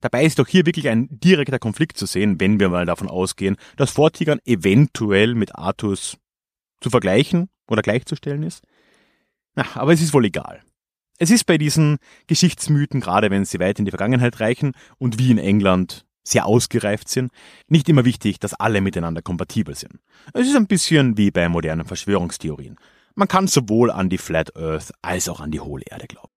Dabei 0.00 0.24
ist 0.24 0.40
doch 0.40 0.48
hier 0.48 0.66
wirklich 0.66 0.88
ein 0.88 1.06
direkter 1.10 1.60
Konflikt 1.60 1.96
zu 1.96 2.06
sehen, 2.06 2.40
wenn 2.40 2.58
wir 2.58 2.68
mal 2.68 2.86
davon 2.86 3.08
ausgehen, 3.08 3.56
dass 3.76 3.92
Vortigern 3.92 4.40
eventuell 4.44 5.36
mit 5.36 5.54
Artus 5.54 6.16
zu 6.82 6.90
vergleichen 6.90 7.48
oder 7.68 7.82
gleichzustellen 7.82 8.42
ist. 8.42 8.62
Na, 9.54 9.64
aber 9.74 9.92
es 9.92 10.02
ist 10.02 10.12
wohl 10.12 10.24
egal. 10.24 10.60
Es 11.18 11.30
ist 11.30 11.44
bei 11.44 11.58
diesen 11.58 11.98
Geschichtsmythen, 12.26 13.00
gerade 13.00 13.30
wenn 13.30 13.44
sie 13.44 13.60
weit 13.60 13.78
in 13.78 13.84
die 13.84 13.90
Vergangenheit 13.90 14.40
reichen 14.40 14.72
und 14.98 15.18
wie 15.18 15.30
in 15.30 15.38
England 15.38 16.04
sehr 16.24 16.46
ausgereift 16.46 17.08
sind, 17.08 17.32
nicht 17.68 17.88
immer 17.88 18.04
wichtig, 18.04 18.38
dass 18.40 18.54
alle 18.54 18.80
miteinander 18.80 19.22
kompatibel 19.22 19.74
sind. 19.74 19.98
Es 20.32 20.46
ist 20.46 20.56
ein 20.56 20.66
bisschen 20.66 21.16
wie 21.16 21.30
bei 21.30 21.48
modernen 21.48 21.86
Verschwörungstheorien. 21.86 22.76
Man 23.14 23.28
kann 23.28 23.46
sowohl 23.46 23.90
an 23.90 24.08
die 24.08 24.18
Flat 24.18 24.56
Earth 24.56 24.92
als 25.02 25.28
auch 25.28 25.40
an 25.40 25.50
die 25.50 25.60
hohle 25.60 25.84
Erde 25.90 26.06
glauben. 26.06 26.28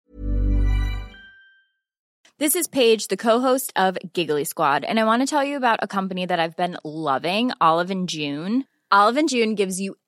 This 2.38 2.54
is 2.54 2.68
Paige, 2.68 3.08
the 3.10 3.16
co-host 3.16 3.72
of 3.78 3.96
Giggly 4.12 4.44
Squad, 4.44 4.84
and 4.84 5.00
I 5.00 5.06
want 5.06 5.22
to 5.22 5.26
tell 5.26 5.48
you 5.48 5.56
about 5.56 5.78
a 5.82 5.88
company 5.88 6.28
that 6.28 6.38
I've 6.38 6.58
been 6.58 6.78
loving, 6.84 7.54
Olive 7.62 7.90
and 7.90 8.10
June. 8.10 8.66
Olive 8.92 9.18
and 9.18 9.30
June 9.30 9.56
gives 9.56 9.80
you 9.80 9.96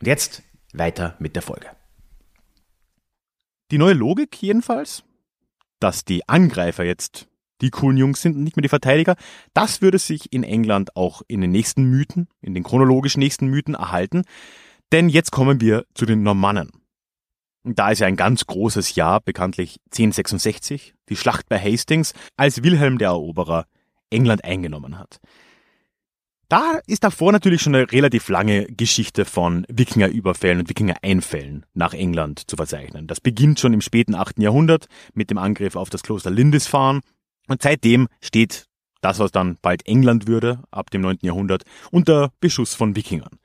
Und 0.00 0.06
jetzt 0.06 0.44
weiter 0.72 1.16
mit 1.18 1.34
der 1.34 1.42
Folge. 1.42 1.66
Die 3.70 3.78
neue 3.78 3.94
Logik 3.94 4.36
jedenfalls, 4.40 5.04
dass 5.80 6.04
die 6.04 6.28
Angreifer 6.28 6.84
jetzt 6.84 7.26
die 7.64 7.70
coolen 7.70 7.96
Jungs 7.96 8.22
sind 8.22 8.36
und 8.36 8.44
nicht 8.44 8.56
mehr 8.56 8.62
die 8.62 8.68
Verteidiger. 8.68 9.16
Das 9.54 9.82
würde 9.82 9.98
sich 9.98 10.32
in 10.32 10.44
England 10.44 10.96
auch 10.96 11.22
in 11.26 11.40
den 11.40 11.50
nächsten 11.50 11.84
Mythen, 11.84 12.28
in 12.40 12.54
den 12.54 12.62
chronologisch 12.62 13.16
nächsten 13.16 13.48
Mythen 13.48 13.74
erhalten. 13.74 14.22
Denn 14.92 15.08
jetzt 15.08 15.32
kommen 15.32 15.60
wir 15.60 15.86
zu 15.94 16.06
den 16.06 16.22
Normannen. 16.22 16.70
Da 17.64 17.90
ist 17.90 18.00
ja 18.00 18.06
ein 18.06 18.16
ganz 18.16 18.46
großes 18.46 18.94
Jahr, 18.94 19.20
bekanntlich 19.20 19.80
1066, 19.86 20.94
die 21.08 21.16
Schlacht 21.16 21.48
bei 21.48 21.58
Hastings, 21.58 22.12
als 22.36 22.62
Wilhelm 22.62 22.98
der 22.98 23.08
Eroberer 23.08 23.64
England 24.10 24.44
eingenommen 24.44 24.98
hat. 24.98 25.18
Da 26.50 26.78
ist 26.86 27.04
davor 27.04 27.32
natürlich 27.32 27.62
schon 27.62 27.74
eine 27.74 27.90
relativ 27.90 28.28
lange 28.28 28.66
Geschichte 28.66 29.24
von 29.24 29.64
Wikingerüberfällen 29.68 30.60
und 30.60 30.68
Wikingereinfällen 30.68 31.64
nach 31.72 31.94
England 31.94 32.48
zu 32.48 32.56
verzeichnen. 32.56 33.06
Das 33.06 33.20
beginnt 33.20 33.58
schon 33.58 33.72
im 33.72 33.80
späten 33.80 34.14
8. 34.14 34.38
Jahrhundert 34.40 34.86
mit 35.14 35.30
dem 35.30 35.38
Angriff 35.38 35.74
auf 35.74 35.88
das 35.88 36.02
Kloster 36.02 36.30
Lindisfarne 36.30 37.00
und 37.48 37.62
seitdem 37.62 38.08
steht 38.20 38.66
das, 39.00 39.18
was 39.18 39.32
dann 39.32 39.58
bald 39.60 39.86
England 39.86 40.26
würde, 40.26 40.62
ab 40.70 40.90
dem 40.90 41.02
9. 41.02 41.18
Jahrhundert, 41.22 41.64
unter 41.90 42.32
Beschuss 42.40 42.74
von 42.74 42.96
Wikingern. 42.96 43.38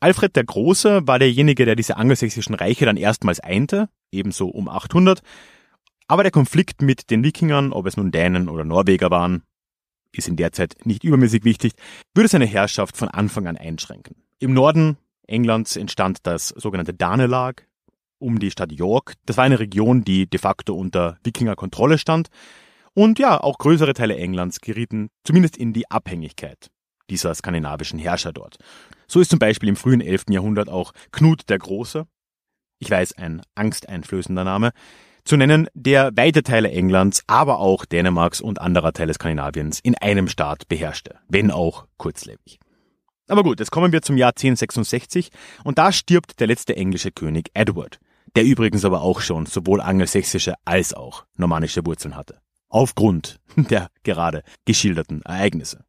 Alfred 0.00 0.34
der 0.34 0.44
Große 0.44 1.06
war 1.06 1.18
derjenige, 1.18 1.64
der 1.64 1.76
diese 1.76 1.96
angelsächsischen 1.96 2.54
Reiche 2.54 2.84
dann 2.84 2.96
erstmals 2.96 3.40
einte, 3.40 3.88
ebenso 4.10 4.48
um 4.48 4.68
800. 4.68 5.20
Aber 6.08 6.22
der 6.22 6.32
Konflikt 6.32 6.82
mit 6.82 7.10
den 7.10 7.22
Wikingern, 7.24 7.72
ob 7.72 7.86
es 7.86 7.96
nun 7.96 8.10
Dänen 8.10 8.48
oder 8.48 8.64
Norweger 8.64 9.10
waren, 9.10 9.44
ist 10.12 10.28
in 10.28 10.36
der 10.36 10.52
Zeit 10.52 10.76
nicht 10.84 11.04
übermäßig 11.04 11.44
wichtig, 11.44 11.72
würde 12.14 12.28
seine 12.28 12.46
Herrschaft 12.46 12.96
von 12.96 13.08
Anfang 13.08 13.46
an 13.46 13.56
einschränken. 13.56 14.16
Im 14.38 14.52
Norden 14.52 14.96
Englands 15.26 15.76
entstand 15.76 16.18
das 16.24 16.48
sogenannte 16.48 16.94
Danelag 16.94 17.66
um 18.18 18.38
die 18.38 18.50
Stadt 18.50 18.72
York. 18.72 19.14
Das 19.26 19.36
war 19.36 19.44
eine 19.44 19.58
Region, 19.58 20.04
die 20.04 20.26
de 20.26 20.38
facto 20.38 20.74
unter 20.74 21.18
Wikingerkontrolle 21.24 21.98
stand. 21.98 22.28
Und 22.94 23.18
ja, 23.18 23.40
auch 23.40 23.58
größere 23.58 23.94
Teile 23.94 24.16
Englands 24.16 24.60
gerieten 24.60 25.08
zumindest 25.24 25.56
in 25.56 25.72
die 25.72 25.90
Abhängigkeit 25.90 26.70
dieser 27.10 27.34
skandinavischen 27.34 27.98
Herrscher 27.98 28.32
dort. 28.32 28.56
So 29.06 29.20
ist 29.20 29.30
zum 29.30 29.38
Beispiel 29.38 29.68
im 29.68 29.76
frühen 29.76 30.00
11. 30.00 30.24
Jahrhundert 30.30 30.68
auch 30.68 30.92
Knut 31.10 31.48
der 31.48 31.58
Große, 31.58 32.06
ich 32.78 32.90
weiß, 32.90 33.16
ein 33.18 33.42
angsteinflößender 33.54 34.44
Name, 34.44 34.72
zu 35.24 35.36
nennen, 35.36 35.68
der 35.74 36.10
weite 36.16 36.42
Teile 36.42 36.70
Englands, 36.70 37.22
aber 37.28 37.60
auch 37.60 37.84
Dänemarks 37.84 38.40
und 38.40 38.60
anderer 38.60 38.92
Teile 38.92 39.14
Skandinaviens 39.14 39.78
in 39.80 39.96
einem 39.96 40.28
Staat 40.28 40.68
beherrschte, 40.68 41.18
wenn 41.28 41.50
auch 41.50 41.86
kurzlebig. 41.96 42.58
Aber 43.28 43.44
gut, 43.44 43.60
jetzt 43.60 43.70
kommen 43.70 43.92
wir 43.92 44.02
zum 44.02 44.16
Jahr 44.16 44.30
1066 44.30 45.30
und 45.62 45.78
da 45.78 45.92
stirbt 45.92 46.40
der 46.40 46.48
letzte 46.48 46.76
englische 46.76 47.12
König 47.12 47.50
Edward, 47.54 48.00
der 48.34 48.44
übrigens 48.44 48.84
aber 48.84 49.02
auch 49.02 49.20
schon 49.20 49.46
sowohl 49.46 49.80
angelsächsische 49.80 50.54
als 50.64 50.92
auch 50.92 51.24
normannische 51.36 51.86
Wurzeln 51.86 52.16
hatte. 52.16 52.41
Aufgrund 52.72 53.38
der 53.56 53.90
gerade 54.02 54.42
geschilderten 54.64 55.20
Ereignisse. 55.22 55.84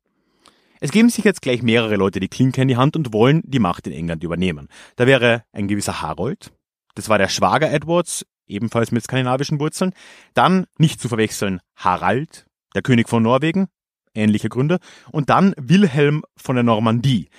Es 0.81 0.91
geben 0.91 1.09
sich 1.09 1.23
jetzt 1.23 1.41
gleich 1.41 1.61
mehrere 1.61 1.95
Leute 1.95 2.19
die 2.19 2.27
Klinke 2.27 2.61
in 2.61 2.67
die 2.67 2.75
Hand 2.75 2.97
und 2.97 3.13
wollen 3.13 3.41
die 3.45 3.59
Macht 3.59 3.87
in 3.87 3.93
England 3.93 4.21
übernehmen. 4.21 4.67
Da 4.97 5.07
wäre 5.07 5.45
ein 5.53 5.69
gewisser 5.69 6.01
Harold, 6.01 6.51
das 6.93 7.07
war 7.07 7.17
der 7.17 7.29
Schwager 7.29 7.71
Edwards, 7.71 8.25
ebenfalls 8.47 8.91
mit 8.91 9.01
skandinavischen 9.01 9.61
Wurzeln. 9.61 9.93
Dann, 10.33 10.65
nicht 10.77 10.99
zu 10.99 11.07
verwechseln, 11.07 11.61
Harald, 11.77 12.47
der 12.75 12.81
König 12.81 13.07
von 13.07 13.23
Norwegen, 13.23 13.69
ähnliche 14.13 14.49
Gründe. 14.49 14.79
Und 15.09 15.29
dann 15.29 15.53
Wilhelm 15.55 16.23
von 16.35 16.57
der 16.57 16.63
Normandie, 16.63 17.29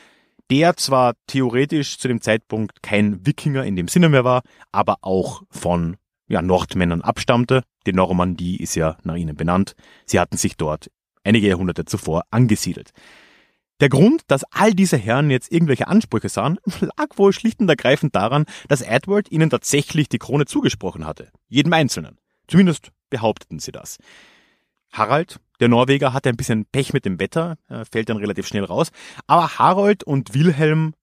der 0.50 0.74
zwar 0.78 1.12
theoretisch 1.26 1.98
zu 1.98 2.08
dem 2.08 2.22
Zeitpunkt 2.22 2.82
kein 2.82 3.26
Wikinger 3.26 3.64
in 3.64 3.76
dem 3.76 3.88
Sinne 3.88 4.08
mehr 4.08 4.24
war, 4.24 4.40
aber 4.72 4.96
auch 5.02 5.42
von 5.50 5.98
ja, 6.26 6.42
Nordmännern 6.42 7.02
abstammte. 7.02 7.62
Die 7.86 7.92
Normandie 7.92 8.56
ist 8.56 8.74
ja 8.74 8.96
nach 9.02 9.16
ihnen 9.16 9.36
benannt. 9.36 9.74
Sie 10.06 10.18
hatten 10.18 10.36
sich 10.36 10.56
dort 10.56 10.90
einige 11.22 11.48
Jahrhunderte 11.48 11.84
zuvor 11.84 12.24
angesiedelt. 12.30 12.92
Der 13.80 13.88
Grund, 13.88 14.22
dass 14.28 14.44
all 14.52 14.72
diese 14.72 14.96
Herren 14.96 15.30
jetzt 15.30 15.50
irgendwelche 15.50 15.88
Ansprüche 15.88 16.28
sahen, 16.28 16.58
lag 16.80 17.16
wohl 17.16 17.32
schlicht 17.32 17.60
und 17.60 17.68
ergreifend 17.68 18.14
daran, 18.14 18.46
dass 18.68 18.82
Edward 18.82 19.30
ihnen 19.30 19.50
tatsächlich 19.50 20.08
die 20.08 20.18
Krone 20.18 20.46
zugesprochen 20.46 21.04
hatte. 21.04 21.30
Jedem 21.48 21.72
Einzelnen. 21.72 22.18
Zumindest 22.46 22.92
behaupteten 23.10 23.58
sie 23.58 23.72
das. 23.72 23.98
Harald, 24.92 25.40
der 25.58 25.68
Norweger, 25.68 26.12
hatte 26.12 26.28
ein 26.28 26.36
bisschen 26.36 26.66
Pech 26.66 26.92
mit 26.92 27.04
dem 27.04 27.18
Wetter, 27.18 27.56
fällt 27.90 28.08
dann 28.08 28.18
relativ 28.18 28.46
schnell 28.46 28.64
raus. 28.64 28.90
Aber 29.26 29.58
Harold 29.58 30.04
und 30.04 30.34
Wilhelm 30.34 30.94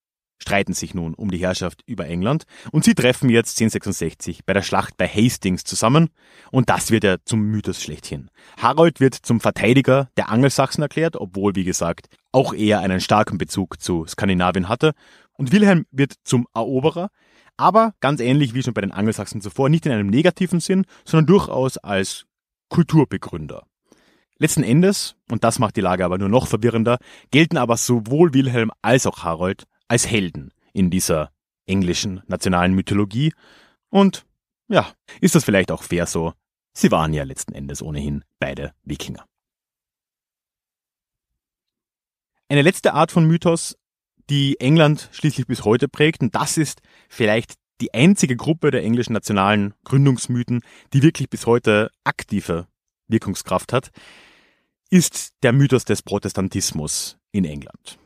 streiten 0.41 0.73
sich 0.73 0.93
nun 0.93 1.13
um 1.13 1.29
die 1.29 1.37
Herrschaft 1.37 1.83
über 1.85 2.07
England 2.07 2.45
und 2.71 2.83
sie 2.83 2.95
treffen 2.95 3.29
jetzt 3.29 3.61
1066 3.61 4.43
bei 4.45 4.53
der 4.53 4.63
Schlacht 4.63 4.97
bei 4.97 5.07
Hastings 5.07 5.63
zusammen 5.63 6.09
und 6.49 6.69
das 6.69 6.89
wird 6.89 7.03
ja 7.03 7.17
zum 7.23 7.41
Mythos 7.41 7.81
schlechthin. 7.81 8.29
Harold 8.57 8.99
wird 8.99 9.13
zum 9.13 9.39
Verteidiger 9.39 10.09
der 10.17 10.29
Angelsachsen 10.29 10.81
erklärt, 10.81 11.15
obwohl, 11.15 11.55
wie 11.55 11.63
gesagt, 11.63 12.07
auch 12.31 12.53
er 12.53 12.79
einen 12.79 13.01
starken 13.01 13.37
Bezug 13.37 13.79
zu 13.79 14.05
Skandinavien 14.07 14.67
hatte 14.67 14.93
und 15.33 15.51
Wilhelm 15.51 15.85
wird 15.91 16.15
zum 16.23 16.47
Eroberer, 16.55 17.09
aber 17.55 17.93
ganz 17.99 18.19
ähnlich 18.19 18.55
wie 18.55 18.63
schon 18.63 18.73
bei 18.73 18.81
den 18.81 18.91
Angelsachsen 18.91 19.41
zuvor, 19.41 19.69
nicht 19.69 19.85
in 19.85 19.91
einem 19.91 20.07
negativen 20.07 20.59
Sinn, 20.59 20.85
sondern 21.05 21.27
durchaus 21.27 21.77
als 21.77 22.25
Kulturbegründer. 22.69 23.63
Letzten 24.39 24.63
Endes, 24.63 25.15
und 25.29 25.43
das 25.43 25.59
macht 25.59 25.75
die 25.75 25.81
Lage 25.81 26.03
aber 26.03 26.17
nur 26.17 26.29
noch 26.29 26.47
verwirrender, 26.47 26.97
gelten 27.29 27.57
aber 27.57 27.77
sowohl 27.77 28.33
Wilhelm 28.33 28.71
als 28.81 29.05
auch 29.05 29.23
Harold 29.23 29.65
als 29.91 30.09
Helden 30.09 30.53
in 30.71 30.89
dieser 30.89 31.33
englischen 31.65 32.23
nationalen 32.27 32.73
Mythologie. 32.73 33.33
Und 33.89 34.25
ja, 34.69 34.89
ist 35.19 35.35
das 35.35 35.43
vielleicht 35.43 35.69
auch 35.69 35.83
fair 35.83 36.05
so? 36.05 36.31
Sie 36.71 36.91
waren 36.91 37.11
ja 37.13 37.25
letzten 37.25 37.53
Endes 37.53 37.81
ohnehin 37.81 38.23
beide 38.39 38.73
Wikinger. 38.85 39.25
Eine 42.47 42.61
letzte 42.61 42.93
Art 42.93 43.11
von 43.11 43.25
Mythos, 43.25 43.77
die 44.29 44.57
England 44.61 45.09
schließlich 45.11 45.45
bis 45.45 45.65
heute 45.65 45.89
prägt, 45.89 46.21
und 46.21 46.35
das 46.35 46.55
ist 46.55 46.81
vielleicht 47.09 47.55
die 47.81 47.93
einzige 47.93 48.37
Gruppe 48.37 48.71
der 48.71 48.83
englischen 48.83 49.11
nationalen 49.11 49.73
Gründungsmythen, 49.83 50.61
die 50.93 51.03
wirklich 51.03 51.29
bis 51.29 51.45
heute 51.45 51.91
aktive 52.05 52.67
Wirkungskraft 53.09 53.73
hat, 53.73 53.89
ist 54.89 55.33
der 55.43 55.51
Mythos 55.51 55.83
des 55.83 56.01
Protestantismus 56.01 57.17
in 57.33 57.43
England 57.43 58.00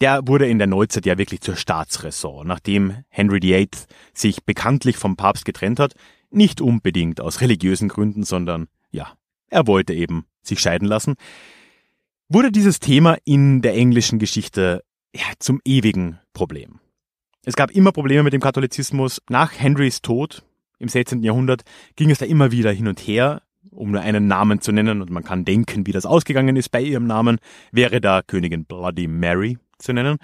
der 0.00 0.26
wurde 0.26 0.48
in 0.48 0.58
der 0.58 0.66
Neuzeit 0.66 1.06
ja 1.06 1.18
wirklich 1.18 1.40
zur 1.40 1.56
Staatsressort, 1.56 2.46
nachdem 2.46 3.04
Henry 3.08 3.42
VIII 3.42 3.70
sich 4.12 4.44
bekanntlich 4.44 4.96
vom 4.96 5.16
Papst 5.16 5.44
getrennt 5.44 5.80
hat, 5.80 5.94
nicht 6.30 6.60
unbedingt 6.60 7.20
aus 7.20 7.40
religiösen 7.40 7.88
Gründen, 7.88 8.22
sondern 8.22 8.68
ja, 8.90 9.12
er 9.48 9.66
wollte 9.66 9.94
eben 9.94 10.26
sich 10.42 10.60
scheiden 10.60 10.86
lassen, 10.86 11.14
wurde 12.28 12.52
dieses 12.52 12.80
Thema 12.80 13.16
in 13.24 13.62
der 13.62 13.74
englischen 13.74 14.18
Geschichte 14.18 14.84
ja, 15.14 15.24
zum 15.38 15.60
ewigen 15.64 16.18
Problem. 16.32 16.80
Es 17.44 17.56
gab 17.56 17.70
immer 17.70 17.92
Probleme 17.92 18.24
mit 18.24 18.34
dem 18.34 18.42
Katholizismus. 18.42 19.22
Nach 19.30 19.52
Henrys 19.58 20.02
Tod 20.02 20.44
im 20.78 20.88
16. 20.88 21.22
Jahrhundert 21.22 21.62
ging 21.96 22.10
es 22.10 22.18
da 22.18 22.26
immer 22.26 22.52
wieder 22.52 22.70
hin 22.70 22.88
und 22.88 23.00
her, 23.00 23.42
um 23.70 23.90
nur 23.90 24.02
einen 24.02 24.26
Namen 24.26 24.60
zu 24.60 24.70
nennen, 24.70 25.00
und 25.00 25.10
man 25.10 25.24
kann 25.24 25.44
denken, 25.44 25.86
wie 25.86 25.92
das 25.92 26.06
ausgegangen 26.06 26.56
ist 26.56 26.70
bei 26.70 26.82
ihrem 26.82 27.06
Namen, 27.06 27.38
wäre 27.72 28.00
da 28.00 28.22
Königin 28.22 28.64
Bloody 28.64 29.08
Mary 29.08 29.58
zu 29.78 29.92
nennen. 29.92 30.18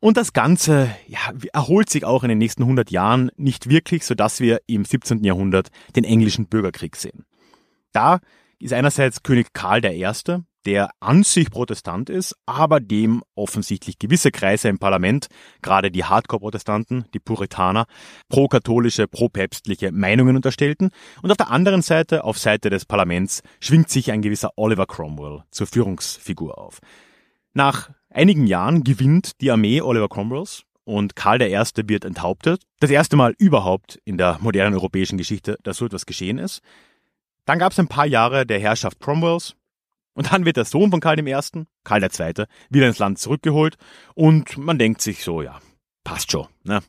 Und 0.00 0.16
das 0.16 0.32
Ganze 0.32 0.90
ja, 1.06 1.18
erholt 1.52 1.90
sich 1.90 2.04
auch 2.04 2.22
in 2.22 2.30
den 2.30 2.38
nächsten 2.38 2.62
100 2.62 2.90
Jahren 2.90 3.30
nicht 3.36 3.68
wirklich, 3.68 4.04
sodass 4.04 4.40
wir 4.40 4.60
im 4.66 4.84
17. 4.84 5.22
Jahrhundert 5.24 5.68
den 5.94 6.04
englischen 6.04 6.46
Bürgerkrieg 6.46 6.96
sehen. 6.96 7.26
Da 7.92 8.20
ist 8.58 8.72
einerseits 8.72 9.22
König 9.22 9.52
Karl 9.52 9.84
I., 9.84 10.06
der 10.66 10.90
an 11.00 11.22
sich 11.22 11.50
Protestant 11.50 12.10
ist, 12.10 12.36
aber 12.44 12.80
dem 12.80 13.22
offensichtlich 13.34 13.98
gewisse 13.98 14.30
Kreise 14.30 14.68
im 14.68 14.78
Parlament, 14.78 15.28
gerade 15.62 15.90
die 15.90 16.04
Hardcore-Protestanten, 16.04 17.06
die 17.14 17.18
Puritaner, 17.18 17.86
pro-katholische, 18.28 19.08
pro-päpstliche 19.08 19.90
Meinungen 19.90 20.36
unterstellten. 20.36 20.90
Und 21.22 21.30
auf 21.30 21.38
der 21.38 21.50
anderen 21.50 21.82
Seite, 21.82 22.24
auf 22.24 22.38
Seite 22.38 22.68
des 22.68 22.84
Parlaments, 22.84 23.42
schwingt 23.60 23.88
sich 23.88 24.12
ein 24.12 24.22
gewisser 24.22 24.50
Oliver 24.56 24.86
Cromwell 24.86 25.44
zur 25.50 25.66
Führungsfigur 25.66 26.58
auf. 26.58 26.80
Nach 27.54 27.90
einigen 28.10 28.46
Jahren 28.46 28.84
gewinnt 28.84 29.40
die 29.40 29.50
Armee 29.50 29.80
Oliver 29.80 30.08
Cromwells 30.08 30.64
und 30.84 31.16
Karl 31.16 31.42
I. 31.42 31.56
wird 31.86 32.04
enthauptet. 32.04 32.62
Das 32.80 32.90
erste 32.90 33.16
Mal 33.16 33.34
überhaupt 33.38 34.00
in 34.04 34.18
der 34.18 34.38
modernen 34.40 34.74
europäischen 34.74 35.18
Geschichte, 35.18 35.58
dass 35.62 35.78
so 35.78 35.86
etwas 35.86 36.06
geschehen 36.06 36.38
ist. 36.38 36.60
Dann 37.44 37.58
gab 37.58 37.72
es 37.72 37.78
ein 37.78 37.88
paar 37.88 38.06
Jahre 38.06 38.46
der 38.46 38.60
Herrschaft 38.60 39.00
Cromwells 39.00 39.56
und 40.14 40.32
dann 40.32 40.44
wird 40.44 40.56
der 40.56 40.64
Sohn 40.64 40.90
von 40.90 41.00
Karl 41.00 41.18
I., 41.18 41.64
Karl 41.84 42.02
II., 42.02 42.44
wieder 42.68 42.86
ins 42.86 42.98
Land 42.98 43.18
zurückgeholt 43.18 43.76
und 44.14 44.58
man 44.58 44.78
denkt 44.78 45.00
sich 45.00 45.24
so, 45.24 45.42
ja, 45.42 45.58
passt 46.04 46.32
schon, 46.32 46.46
ne? 46.64 46.80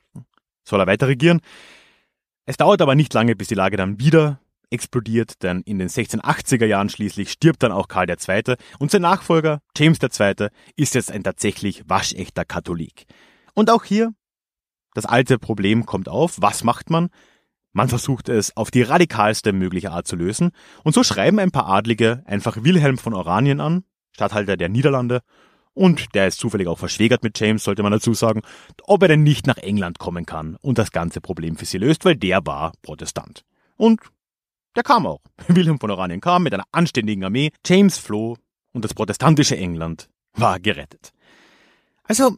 soll 0.64 0.80
er 0.80 0.88
weiter 0.88 1.08
regieren. 1.08 1.42
Es 2.46 2.58
dauert 2.58 2.82
aber 2.82 2.96
nicht 2.96 3.14
lange, 3.14 3.36
bis 3.36 3.48
die 3.48 3.56
Lage 3.56 3.78
dann 3.78 4.00
wieder 4.00 4.41
explodiert, 4.72 5.44
denn 5.44 5.62
in 5.62 5.80
den 5.80 5.90
1680er 5.90 6.66
Jahren 6.66 6.90
schließlich 6.90 7.32
stirbt 7.32 7.64
dann 7.64 7.72
auch 7.72 7.88
Karl 7.88 8.10
II. 8.10 8.56
und 8.80 8.92
sein 8.92 9.02
Nachfolger, 9.02 9.60
James 9.78 10.00
II., 10.02 10.48
ist 10.76 10.96
jetzt 10.96 11.12
ein 11.12 11.24
tatsächlich 11.24 11.84
waschechter 11.88 12.46
Katholik. 12.46 13.06
Und 13.54 13.70
auch 13.70 13.84
hier, 13.84 14.14
das 14.94 15.06
alte 15.06 15.38
Problem 15.38 15.86
kommt 15.86 16.10
auf, 16.10 16.42
was 16.42 16.64
macht 16.64 16.90
man? 16.90 17.10
Man 17.74 17.88
versucht 17.88 18.28
es 18.28 18.56
auf 18.58 18.72
die 18.72 18.82
radikalste 18.82 19.54
mögliche 19.54 19.92
Art 19.92 20.08
zu 20.08 20.16
lösen, 20.16 20.52
und 20.84 20.94
so 20.94 21.04
schreiben 21.04 21.40
ein 21.40 21.52
paar 21.52 21.68
Adlige 21.68 22.24
einfach 22.26 22.64
Wilhelm 22.64 22.98
von 22.98 23.14
Oranien 23.14 23.62
an, 23.62 23.84
Statthalter 24.12 24.58
der 24.58 24.70
Niederlande, 24.70 25.22
und 25.74 26.14
der 26.16 26.28
ist 26.28 26.40
zufällig 26.40 26.68
auch 26.68 26.80
verschwägert 26.80 27.24
mit 27.24 27.40
James, 27.40 27.64
sollte 27.64 27.84
man 27.84 27.94
dazu 27.94 28.14
sagen, 28.14 28.42
ob 28.84 29.02
er 29.04 29.08
denn 29.08 29.24
nicht 29.24 29.48
nach 29.48 29.58
England 29.58 30.00
kommen 30.00 30.26
kann 30.26 30.58
und 30.62 30.78
das 30.78 30.92
ganze 30.92 31.22
Problem 31.22 31.56
für 31.56 31.66
sie 31.66 31.78
löst, 31.78 32.04
weil 32.04 32.16
der 32.16 32.46
war 32.46 32.74
Protestant. 32.82 33.46
Und 33.78 34.02
der 34.76 34.84
kam 34.84 35.06
auch. 35.06 35.22
Wilhelm 35.48 35.80
von 35.80 35.92
Oranien 35.92 36.22
kam 36.22 36.44
mit 36.44 36.54
einer 36.54 36.66
anständigen 36.72 37.24
Armee, 37.24 37.52
James 37.66 37.98
floh 37.98 38.38
und 38.74 38.86
das 38.86 38.94
protestantische 38.94 39.58
England 39.58 40.10
war 40.34 40.60
gerettet. 40.60 41.12
Also, 42.04 42.36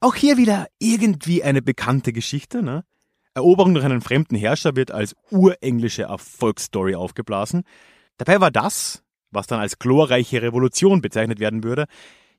auch 0.00 0.14
hier 0.14 0.36
wieder 0.36 0.66
irgendwie 0.78 1.42
eine 1.42 1.62
bekannte 1.62 2.12
Geschichte, 2.12 2.62
ne? 2.62 2.84
Eroberung 3.34 3.74
durch 3.74 3.84
einen 3.84 4.00
fremden 4.00 4.34
Herrscher 4.34 4.76
wird 4.76 4.90
als 4.90 5.14
urenglische 5.30 6.04
Erfolgsstory 6.04 6.94
aufgeblasen. 6.94 7.64
Dabei 8.16 8.40
war 8.40 8.50
das, 8.50 9.02
was 9.30 9.46
dann 9.46 9.60
als 9.60 9.78
glorreiche 9.78 10.40
Revolution 10.40 11.02
bezeichnet 11.02 11.38
werden 11.38 11.62
würde, 11.62 11.84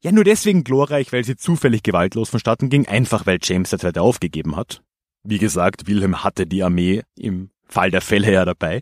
ja 0.02 0.12
nur 0.12 0.24
deswegen 0.24 0.64
glorreich, 0.64 1.14
weil 1.14 1.24
sie 1.24 1.36
zufällig 1.36 1.84
gewaltlos 1.84 2.30
vonstatten 2.30 2.70
ging, 2.70 2.88
einfach 2.88 3.26
weil 3.26 3.38
James 3.42 3.72
II. 3.72 3.98
aufgegeben 3.98 4.56
hat. 4.56 4.82
Wie 5.24 5.38
gesagt, 5.38 5.88
Wilhelm 5.88 6.24
hatte 6.24 6.48
die 6.48 6.64
Armee 6.64 7.04
im 7.16 7.52
Fall 7.68 7.92
der 7.92 8.02
Fälle 8.02 8.32
ja 8.32 8.46
dabei. 8.46 8.82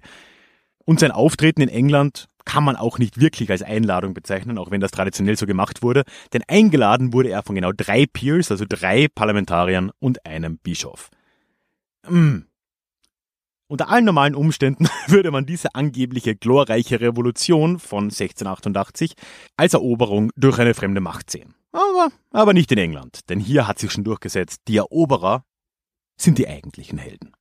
Und 0.86 1.00
sein 1.00 1.12
Auftreten 1.12 1.62
in 1.62 1.70
England 1.70 2.28
kann 2.46 2.64
man 2.64 2.76
auch 2.76 3.00
nicht 3.00 3.20
wirklich 3.20 3.50
als 3.50 3.64
Einladung 3.64 4.14
bezeichnen, 4.14 4.58
auch 4.58 4.72
wenn 4.72 4.82
das 4.82 4.92
traditionell 4.92 5.36
so 5.36 5.48
gemacht 5.48 5.82
wurde, 5.82 6.04
denn 6.32 6.44
eingeladen 6.48 7.12
wurde 7.12 7.30
er 7.30 7.44
von 7.44 7.56
genau 7.56 7.72
drei 7.72 8.06
Peers, 8.06 8.52
also 8.52 8.66
drei 8.70 9.08
Parlamentariern 9.08 9.92
und 10.00 10.26
einem 10.26 10.60
Bischof. 10.60 11.10
Hm. 12.06 12.46
Unter 13.68 13.90
allen 13.90 14.06
normalen 14.06 14.36
Umständen 14.36 14.88
würde 15.08 15.32
man 15.32 15.48
diese 15.48 15.74
angebliche 15.74 16.36
glorreiche 16.36 17.02
Revolution 17.02 17.80
von 17.80 18.06
1688 18.06 19.14
als 19.58 19.74
Eroberung 19.74 20.30
durch 20.36 20.60
eine 20.60 20.76
fremde 20.76 21.02
Macht 21.02 21.32
sehen. 21.32 21.56
Aber, 21.72 22.10
aber 22.30 22.54
nicht 22.54 22.72
in 22.72 22.78
England, 22.78 23.28
denn 23.28 23.40
hier 23.40 23.68
hat 23.68 23.80
sich 23.80 23.92
schon 23.92 24.04
durchgesetzt, 24.04 24.62
die 24.68 24.78
Eroberer 24.78 25.44
sind 26.16 26.38
die 26.38 26.48
eigentlichen 26.48 27.00
Helden. 27.00 27.34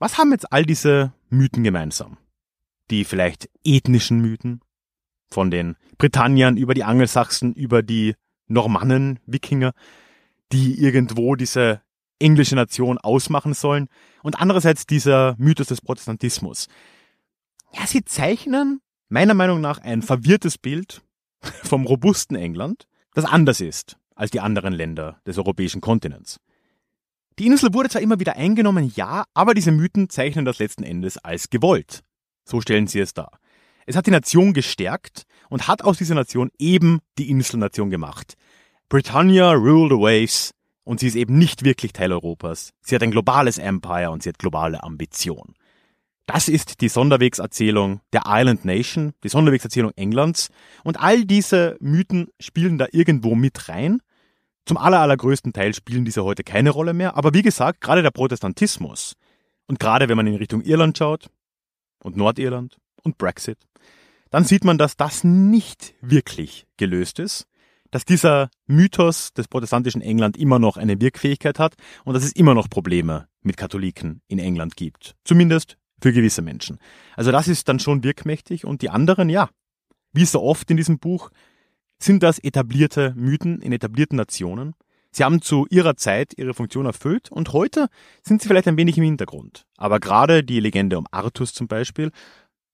Was 0.00 0.16
haben 0.16 0.32
jetzt 0.32 0.50
all 0.50 0.64
diese 0.64 1.12
Mythen 1.28 1.62
gemeinsam? 1.62 2.16
Die 2.90 3.04
vielleicht 3.04 3.50
ethnischen 3.62 4.20
Mythen, 4.20 4.62
von 5.30 5.50
den 5.50 5.76
Britanniern 5.98 6.56
über 6.56 6.72
die 6.72 6.84
Angelsachsen, 6.84 7.52
über 7.52 7.82
die 7.82 8.16
Normannen, 8.48 9.20
Wikinger, 9.26 9.72
die 10.52 10.80
irgendwo 10.80 11.36
diese 11.36 11.82
englische 12.18 12.56
Nation 12.56 12.96
ausmachen 12.96 13.52
sollen, 13.52 13.88
und 14.22 14.40
andererseits 14.40 14.86
dieser 14.86 15.36
Mythos 15.38 15.68
des 15.68 15.82
Protestantismus. 15.82 16.68
Ja, 17.72 17.86
sie 17.86 18.02
zeichnen 18.02 18.80
meiner 19.10 19.34
Meinung 19.34 19.60
nach 19.60 19.78
ein 19.78 20.00
verwirrtes 20.00 20.56
Bild 20.56 21.02
vom 21.42 21.84
robusten 21.84 22.36
England, 22.36 22.88
das 23.12 23.26
anders 23.26 23.60
ist 23.60 23.98
als 24.14 24.30
die 24.30 24.40
anderen 24.40 24.72
Länder 24.72 25.20
des 25.26 25.36
europäischen 25.36 25.82
Kontinents. 25.82 26.40
Die 27.40 27.46
Insel 27.46 27.72
wurde 27.72 27.88
zwar 27.88 28.02
immer 28.02 28.20
wieder 28.20 28.36
eingenommen, 28.36 28.92
ja, 28.96 29.24
aber 29.32 29.54
diese 29.54 29.72
Mythen 29.72 30.10
zeichnen 30.10 30.44
das 30.44 30.58
letzten 30.58 30.82
Endes 30.82 31.16
als 31.16 31.48
gewollt. 31.48 32.02
So 32.44 32.60
stellen 32.60 32.86
sie 32.86 33.00
es 33.00 33.14
dar. 33.14 33.38
Es 33.86 33.96
hat 33.96 34.06
die 34.06 34.10
Nation 34.10 34.52
gestärkt 34.52 35.22
und 35.48 35.66
hat 35.66 35.80
aus 35.80 35.96
dieser 35.96 36.14
Nation 36.14 36.50
eben 36.58 36.98
die 37.16 37.30
Inselnation 37.30 37.88
gemacht. 37.88 38.34
Britannia 38.90 39.52
ruled 39.52 39.90
the 39.90 39.96
waves 39.96 40.52
und 40.84 41.00
sie 41.00 41.06
ist 41.06 41.14
eben 41.14 41.38
nicht 41.38 41.64
wirklich 41.64 41.94
Teil 41.94 42.12
Europas. 42.12 42.74
Sie 42.82 42.94
hat 42.94 43.02
ein 43.02 43.10
globales 43.10 43.56
Empire 43.56 44.10
und 44.10 44.22
sie 44.22 44.28
hat 44.28 44.38
globale 44.38 44.82
Ambition. 44.82 45.54
Das 46.26 46.46
ist 46.46 46.82
die 46.82 46.90
Sonderwegserzählung 46.90 48.02
der 48.12 48.24
Island 48.26 48.66
Nation, 48.66 49.14
die 49.24 49.30
Sonderwegserzählung 49.30 49.92
Englands 49.96 50.50
und 50.84 51.00
all 51.00 51.24
diese 51.24 51.78
Mythen 51.80 52.28
spielen 52.38 52.76
da 52.76 52.86
irgendwo 52.92 53.34
mit 53.34 53.70
rein 53.70 54.02
zum 54.70 54.76
aller, 54.76 55.00
allergrößten 55.00 55.52
Teil 55.52 55.74
spielen 55.74 56.04
diese 56.04 56.22
heute 56.22 56.44
keine 56.44 56.70
Rolle 56.70 56.94
mehr. 56.94 57.16
Aber 57.16 57.34
wie 57.34 57.42
gesagt, 57.42 57.80
gerade 57.80 58.02
der 58.02 58.12
Protestantismus 58.12 59.16
und 59.66 59.80
gerade 59.80 60.08
wenn 60.08 60.16
man 60.16 60.28
in 60.28 60.36
Richtung 60.36 60.62
Irland 60.62 60.96
schaut 60.96 61.28
und 62.04 62.16
Nordirland 62.16 62.76
und 63.02 63.18
Brexit, 63.18 63.58
dann 64.30 64.44
sieht 64.44 64.62
man, 64.62 64.78
dass 64.78 64.96
das 64.96 65.24
nicht 65.24 65.94
wirklich 66.02 66.68
gelöst 66.76 67.18
ist, 67.18 67.48
dass 67.90 68.04
dieser 68.04 68.48
Mythos 68.68 69.32
des 69.32 69.48
protestantischen 69.48 70.02
England 70.02 70.36
immer 70.36 70.60
noch 70.60 70.76
eine 70.76 71.00
Wirkfähigkeit 71.00 71.58
hat 71.58 71.74
und 72.04 72.14
dass 72.14 72.22
es 72.22 72.30
immer 72.30 72.54
noch 72.54 72.70
Probleme 72.70 73.26
mit 73.42 73.56
Katholiken 73.56 74.22
in 74.28 74.38
England 74.38 74.76
gibt. 74.76 75.16
Zumindest 75.24 75.78
für 76.00 76.12
gewisse 76.12 76.42
Menschen. 76.42 76.78
Also 77.16 77.32
das 77.32 77.48
ist 77.48 77.68
dann 77.68 77.80
schon 77.80 78.04
wirkmächtig 78.04 78.64
und 78.64 78.82
die 78.82 78.90
anderen, 78.90 79.30
ja, 79.30 79.50
wie 80.12 80.24
so 80.24 80.40
oft 80.40 80.70
in 80.70 80.76
diesem 80.76 81.00
Buch, 81.00 81.32
sind 82.02 82.22
das 82.22 82.38
etablierte 82.38 83.12
Mythen 83.16 83.60
in 83.60 83.72
etablierten 83.72 84.16
Nationen. 84.16 84.74
Sie 85.12 85.24
haben 85.24 85.42
zu 85.42 85.66
ihrer 85.70 85.96
Zeit 85.96 86.34
ihre 86.36 86.54
Funktion 86.54 86.86
erfüllt 86.86 87.30
und 87.30 87.52
heute 87.52 87.88
sind 88.22 88.40
sie 88.40 88.48
vielleicht 88.48 88.68
ein 88.68 88.76
wenig 88.76 88.96
im 88.96 89.04
Hintergrund. 89.04 89.66
Aber 89.76 90.00
gerade 90.00 90.44
die 90.44 90.60
Legende 90.60 90.98
um 90.98 91.06
Artus 91.10 91.52
zum 91.52 91.68
Beispiel 91.68 92.12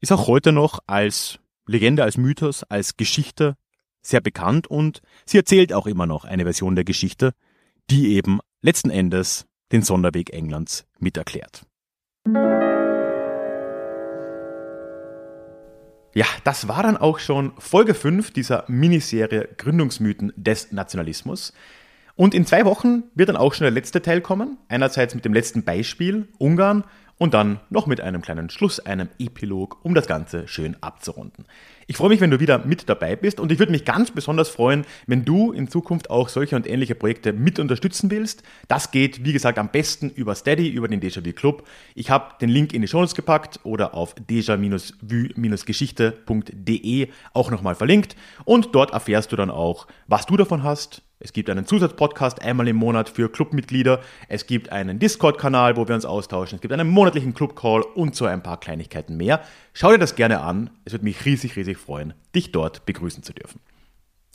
ist 0.00 0.12
auch 0.12 0.26
heute 0.26 0.52
noch 0.52 0.80
als 0.86 1.38
Legende, 1.66 2.04
als 2.04 2.16
Mythos, 2.16 2.62
als 2.64 2.96
Geschichte 2.96 3.56
sehr 4.02 4.20
bekannt 4.20 4.68
und 4.68 5.02
sie 5.24 5.38
erzählt 5.38 5.72
auch 5.72 5.86
immer 5.86 6.06
noch 6.06 6.24
eine 6.24 6.44
Version 6.44 6.76
der 6.76 6.84
Geschichte, 6.84 7.32
die 7.90 8.14
eben 8.14 8.38
letzten 8.62 8.90
Endes 8.90 9.46
den 9.72 9.82
Sonderweg 9.82 10.32
Englands 10.32 10.86
miterklärt. 10.98 11.66
Ja, 16.16 16.24
das 16.44 16.66
war 16.66 16.82
dann 16.82 16.96
auch 16.96 17.18
schon 17.18 17.52
Folge 17.58 17.92
5 17.92 18.30
dieser 18.30 18.64
Miniserie 18.68 19.50
Gründungsmythen 19.58 20.32
des 20.34 20.72
Nationalismus. 20.72 21.52
Und 22.14 22.32
in 22.34 22.46
zwei 22.46 22.64
Wochen 22.64 23.02
wird 23.14 23.28
dann 23.28 23.36
auch 23.36 23.52
schon 23.52 23.66
der 23.66 23.70
letzte 23.70 24.00
Teil 24.00 24.22
kommen. 24.22 24.56
Einerseits 24.68 25.14
mit 25.14 25.26
dem 25.26 25.34
letzten 25.34 25.62
Beispiel 25.62 26.26
Ungarn 26.38 26.84
und 27.18 27.34
dann 27.34 27.60
noch 27.70 27.86
mit 27.86 28.00
einem 28.00 28.22
kleinen 28.22 28.50
Schluss, 28.50 28.80
einem 28.80 29.08
Epilog, 29.18 29.78
um 29.82 29.94
das 29.94 30.06
Ganze 30.06 30.48
schön 30.48 30.76
abzurunden. 30.82 31.46
Ich 31.88 31.96
freue 31.96 32.08
mich, 32.08 32.20
wenn 32.20 32.32
du 32.32 32.40
wieder 32.40 32.66
mit 32.66 32.88
dabei 32.88 33.14
bist 33.14 33.38
und 33.38 33.52
ich 33.52 33.60
würde 33.60 33.70
mich 33.70 33.84
ganz 33.84 34.10
besonders 34.10 34.48
freuen, 34.48 34.84
wenn 35.06 35.24
du 35.24 35.52
in 35.52 35.68
Zukunft 35.68 36.10
auch 36.10 36.28
solche 36.28 36.56
und 36.56 36.66
ähnliche 36.66 36.96
Projekte 36.96 37.32
mit 37.32 37.60
unterstützen 37.60 38.10
willst. 38.10 38.42
Das 38.66 38.90
geht, 38.90 39.24
wie 39.24 39.32
gesagt, 39.32 39.56
am 39.58 39.70
besten 39.70 40.10
über 40.10 40.34
Steady, 40.34 40.68
über 40.68 40.88
den 40.88 41.00
Déjà-vu 41.00 41.32
Club. 41.32 41.64
Ich 41.94 42.10
habe 42.10 42.34
den 42.40 42.48
Link 42.48 42.74
in 42.74 42.82
die 42.82 42.88
Show 42.88 42.98
Notes 42.98 43.14
gepackt 43.14 43.60
oder 43.62 43.94
auf 43.94 44.16
déjà-vu-geschichte.de 44.16 47.08
auch 47.32 47.52
nochmal 47.52 47.76
verlinkt 47.76 48.16
und 48.44 48.74
dort 48.74 48.90
erfährst 48.90 49.30
du 49.30 49.36
dann 49.36 49.50
auch, 49.50 49.86
was 50.08 50.26
du 50.26 50.36
davon 50.36 50.64
hast, 50.64 51.02
es 51.18 51.32
gibt 51.32 51.48
einen 51.48 51.64
Zusatzpodcast 51.64 52.42
einmal 52.42 52.68
im 52.68 52.76
Monat 52.76 53.08
für 53.08 53.30
Clubmitglieder. 53.30 54.00
Es 54.28 54.46
gibt 54.46 54.70
einen 54.70 54.98
Discord-Kanal, 54.98 55.76
wo 55.76 55.88
wir 55.88 55.94
uns 55.94 56.04
austauschen. 56.04 56.56
Es 56.56 56.60
gibt 56.60 56.74
einen 56.74 56.88
monatlichen 56.88 57.32
Club-Call 57.32 57.82
und 57.94 58.14
so 58.14 58.26
ein 58.26 58.42
paar 58.42 58.60
Kleinigkeiten 58.60 59.16
mehr. 59.16 59.42
Schau 59.72 59.92
dir 59.92 59.98
das 59.98 60.14
gerne 60.14 60.42
an. 60.42 60.68
Es 60.84 60.92
würde 60.92 61.04
mich 61.04 61.24
riesig, 61.24 61.56
riesig 61.56 61.78
freuen, 61.78 62.12
dich 62.34 62.52
dort 62.52 62.84
begrüßen 62.84 63.22
zu 63.22 63.32
dürfen. 63.32 63.60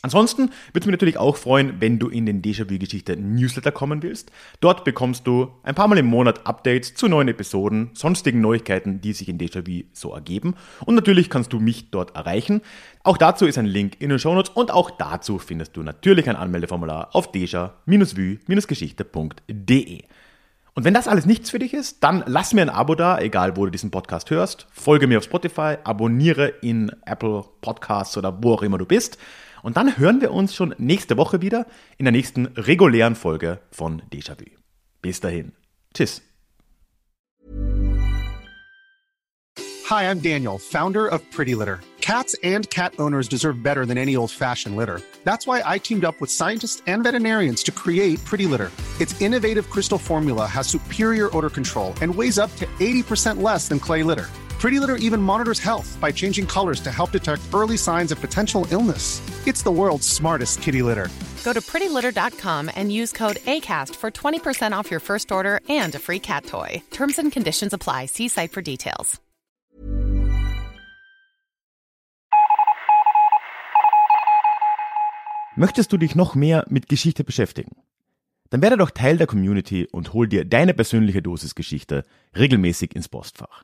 Ansonsten 0.03 0.49
würde 0.73 0.79
es 0.79 0.87
mich 0.87 0.93
natürlich 0.93 1.17
auch 1.17 1.37
freuen, 1.37 1.79
wenn 1.79 1.99
du 1.99 2.09
in 2.09 2.25
den 2.25 2.41
Déjà-vu-Geschichte 2.41 3.17
Newsletter 3.17 3.71
kommen 3.71 4.01
willst. 4.01 4.31
Dort 4.59 4.83
bekommst 4.83 5.27
du 5.27 5.49
ein 5.63 5.75
paar 5.75 5.87
Mal 5.87 5.99
im 5.99 6.07
Monat 6.07 6.47
Updates 6.47 6.95
zu 6.95 7.07
neuen 7.07 7.27
Episoden, 7.27 7.91
sonstigen 7.93 8.41
Neuigkeiten, 8.41 8.99
die 9.01 9.13
sich 9.13 9.29
in 9.29 9.37
Déjà-vu 9.37 9.83
so 9.93 10.11
ergeben. 10.13 10.55
Und 10.85 10.95
natürlich 10.95 11.29
kannst 11.29 11.53
du 11.53 11.59
mich 11.59 11.91
dort 11.91 12.15
erreichen. 12.15 12.61
Auch 13.03 13.17
dazu 13.17 13.45
ist 13.45 13.59
ein 13.59 13.65
Link 13.65 13.97
in 13.99 14.09
den 14.09 14.17
Shownotes 14.17 14.53
und 14.55 14.71
auch 14.71 14.89
dazu 14.89 15.37
findest 15.37 15.77
du 15.77 15.83
natürlich 15.83 16.27
ein 16.29 16.35
Anmeldeformular 16.35 17.15
auf 17.15 17.31
deja-vu-geschichte.de. 17.31 20.01
Und 20.73 20.85
wenn 20.85 20.93
das 20.93 21.09
alles 21.09 21.25
nichts 21.25 21.49
für 21.49 21.59
dich 21.59 21.73
ist, 21.73 22.01
dann 22.01 22.23
lass 22.27 22.53
mir 22.53 22.61
ein 22.61 22.69
Abo 22.69 22.95
da, 22.95 23.19
egal 23.19 23.57
wo 23.57 23.65
du 23.65 23.71
diesen 23.71 23.91
Podcast 23.91 24.31
hörst. 24.31 24.67
Folge 24.71 25.05
mir 25.05 25.17
auf 25.17 25.25
Spotify, 25.25 25.75
abonniere 25.83 26.47
in 26.61 26.89
Apple 27.05 27.43
Podcasts 27.59 28.15
oder 28.17 28.41
wo 28.41 28.53
auch 28.53 28.63
immer 28.63 28.77
du 28.77 28.85
bist. 28.85 29.17
Und 29.63 29.77
dann 29.77 29.97
hören 29.97 30.21
wir 30.21 30.31
uns 30.31 30.55
schon 30.55 30.73
nächste 30.77 31.17
Woche 31.17 31.41
wieder 31.41 31.65
in 31.97 32.05
der 32.05 32.11
nächsten 32.11 32.47
regulären 32.47 33.15
Folge 33.15 33.59
von 33.71 34.01
Déjà-vu. 34.11 34.45
Bis 35.01 35.19
dahin. 35.19 35.53
Tschüss. 35.93 36.21
Hi, 39.89 40.09
I'm 40.09 40.21
Daniel, 40.21 40.57
Founder 40.57 41.07
of 41.07 41.21
Pretty 41.31 41.53
Litter. 41.53 41.81
Cats 41.99 42.35
and 42.43 42.69
cat 42.69 42.93
owners 42.97 43.27
deserve 43.27 43.61
better 43.61 43.85
than 43.85 43.97
any 43.97 44.15
old-fashioned 44.15 44.75
litter. 44.75 45.01
That's 45.23 45.45
why 45.45 45.61
I 45.65 45.77
teamed 45.79 46.05
up 46.05 46.19
with 46.19 46.31
scientists 46.31 46.81
and 46.87 47.03
veterinarians 47.03 47.61
to 47.63 47.71
create 47.71 48.23
Pretty 48.25 48.47
Litter. 48.47 48.71
Its 48.99 49.19
innovative 49.21 49.69
crystal 49.69 49.97
formula 49.97 50.45
has 50.45 50.67
superior 50.67 51.29
odor 51.35 51.49
control 51.49 51.93
and 52.01 52.15
weighs 52.15 52.39
up 52.39 52.55
to 52.55 52.65
80% 52.79 53.41
less 53.41 53.67
than 53.67 53.79
clay 53.79 54.01
litter. 54.03 54.29
Pretty 54.61 54.79
Litter 54.79 54.97
even 54.97 55.19
monitors 55.19 55.57
health 55.57 55.97
by 55.99 56.11
changing 56.11 56.45
colors 56.45 56.81
to 56.81 56.91
help 56.91 57.09
detect 57.09 57.41
early 57.51 57.77
signs 57.77 58.11
of 58.11 58.21
potential 58.21 58.67
illness. 58.69 59.19
It's 59.47 59.63
the 59.63 59.71
world's 59.71 60.07
smartest 60.07 60.61
kitty 60.61 60.83
litter. 60.83 61.09
Go 61.43 61.51
to 61.51 61.61
prettylitter.com 61.61 62.69
and 62.75 62.91
use 62.91 63.11
code 63.11 63.37
ACAST 63.47 63.95
for 63.95 64.11
20% 64.11 64.71
off 64.71 64.91
your 64.91 64.99
first 64.99 65.31
order 65.31 65.61
and 65.67 65.95
a 65.95 65.99
free 65.99 66.19
cat 66.19 66.45
toy. 66.45 66.79
Terms 66.91 67.17
and 67.17 67.31
conditions 67.31 67.73
apply. 67.73 68.05
See 68.05 68.27
site 68.27 68.51
for 68.51 68.61
details. 68.61 69.19
Möchtest 75.55 75.91
du 75.91 75.97
dich 75.97 76.15
noch 76.15 76.35
mehr 76.35 76.65
mit 76.69 76.87
Geschichte 76.87 77.23
beschäftigen? 77.23 77.71
Dann 78.51 78.61
werde 78.61 78.77
doch 78.77 78.91
Teil 78.91 79.17
der 79.17 79.25
Community 79.25 79.87
und 79.91 80.13
hol 80.13 80.27
dir 80.27 80.45
deine 80.45 80.75
persönliche 80.75 81.23
Dosis 81.23 81.55
Geschichte 81.55 82.05
regelmäßig 82.35 82.95
ins 82.95 83.09
Postfach 83.09 83.63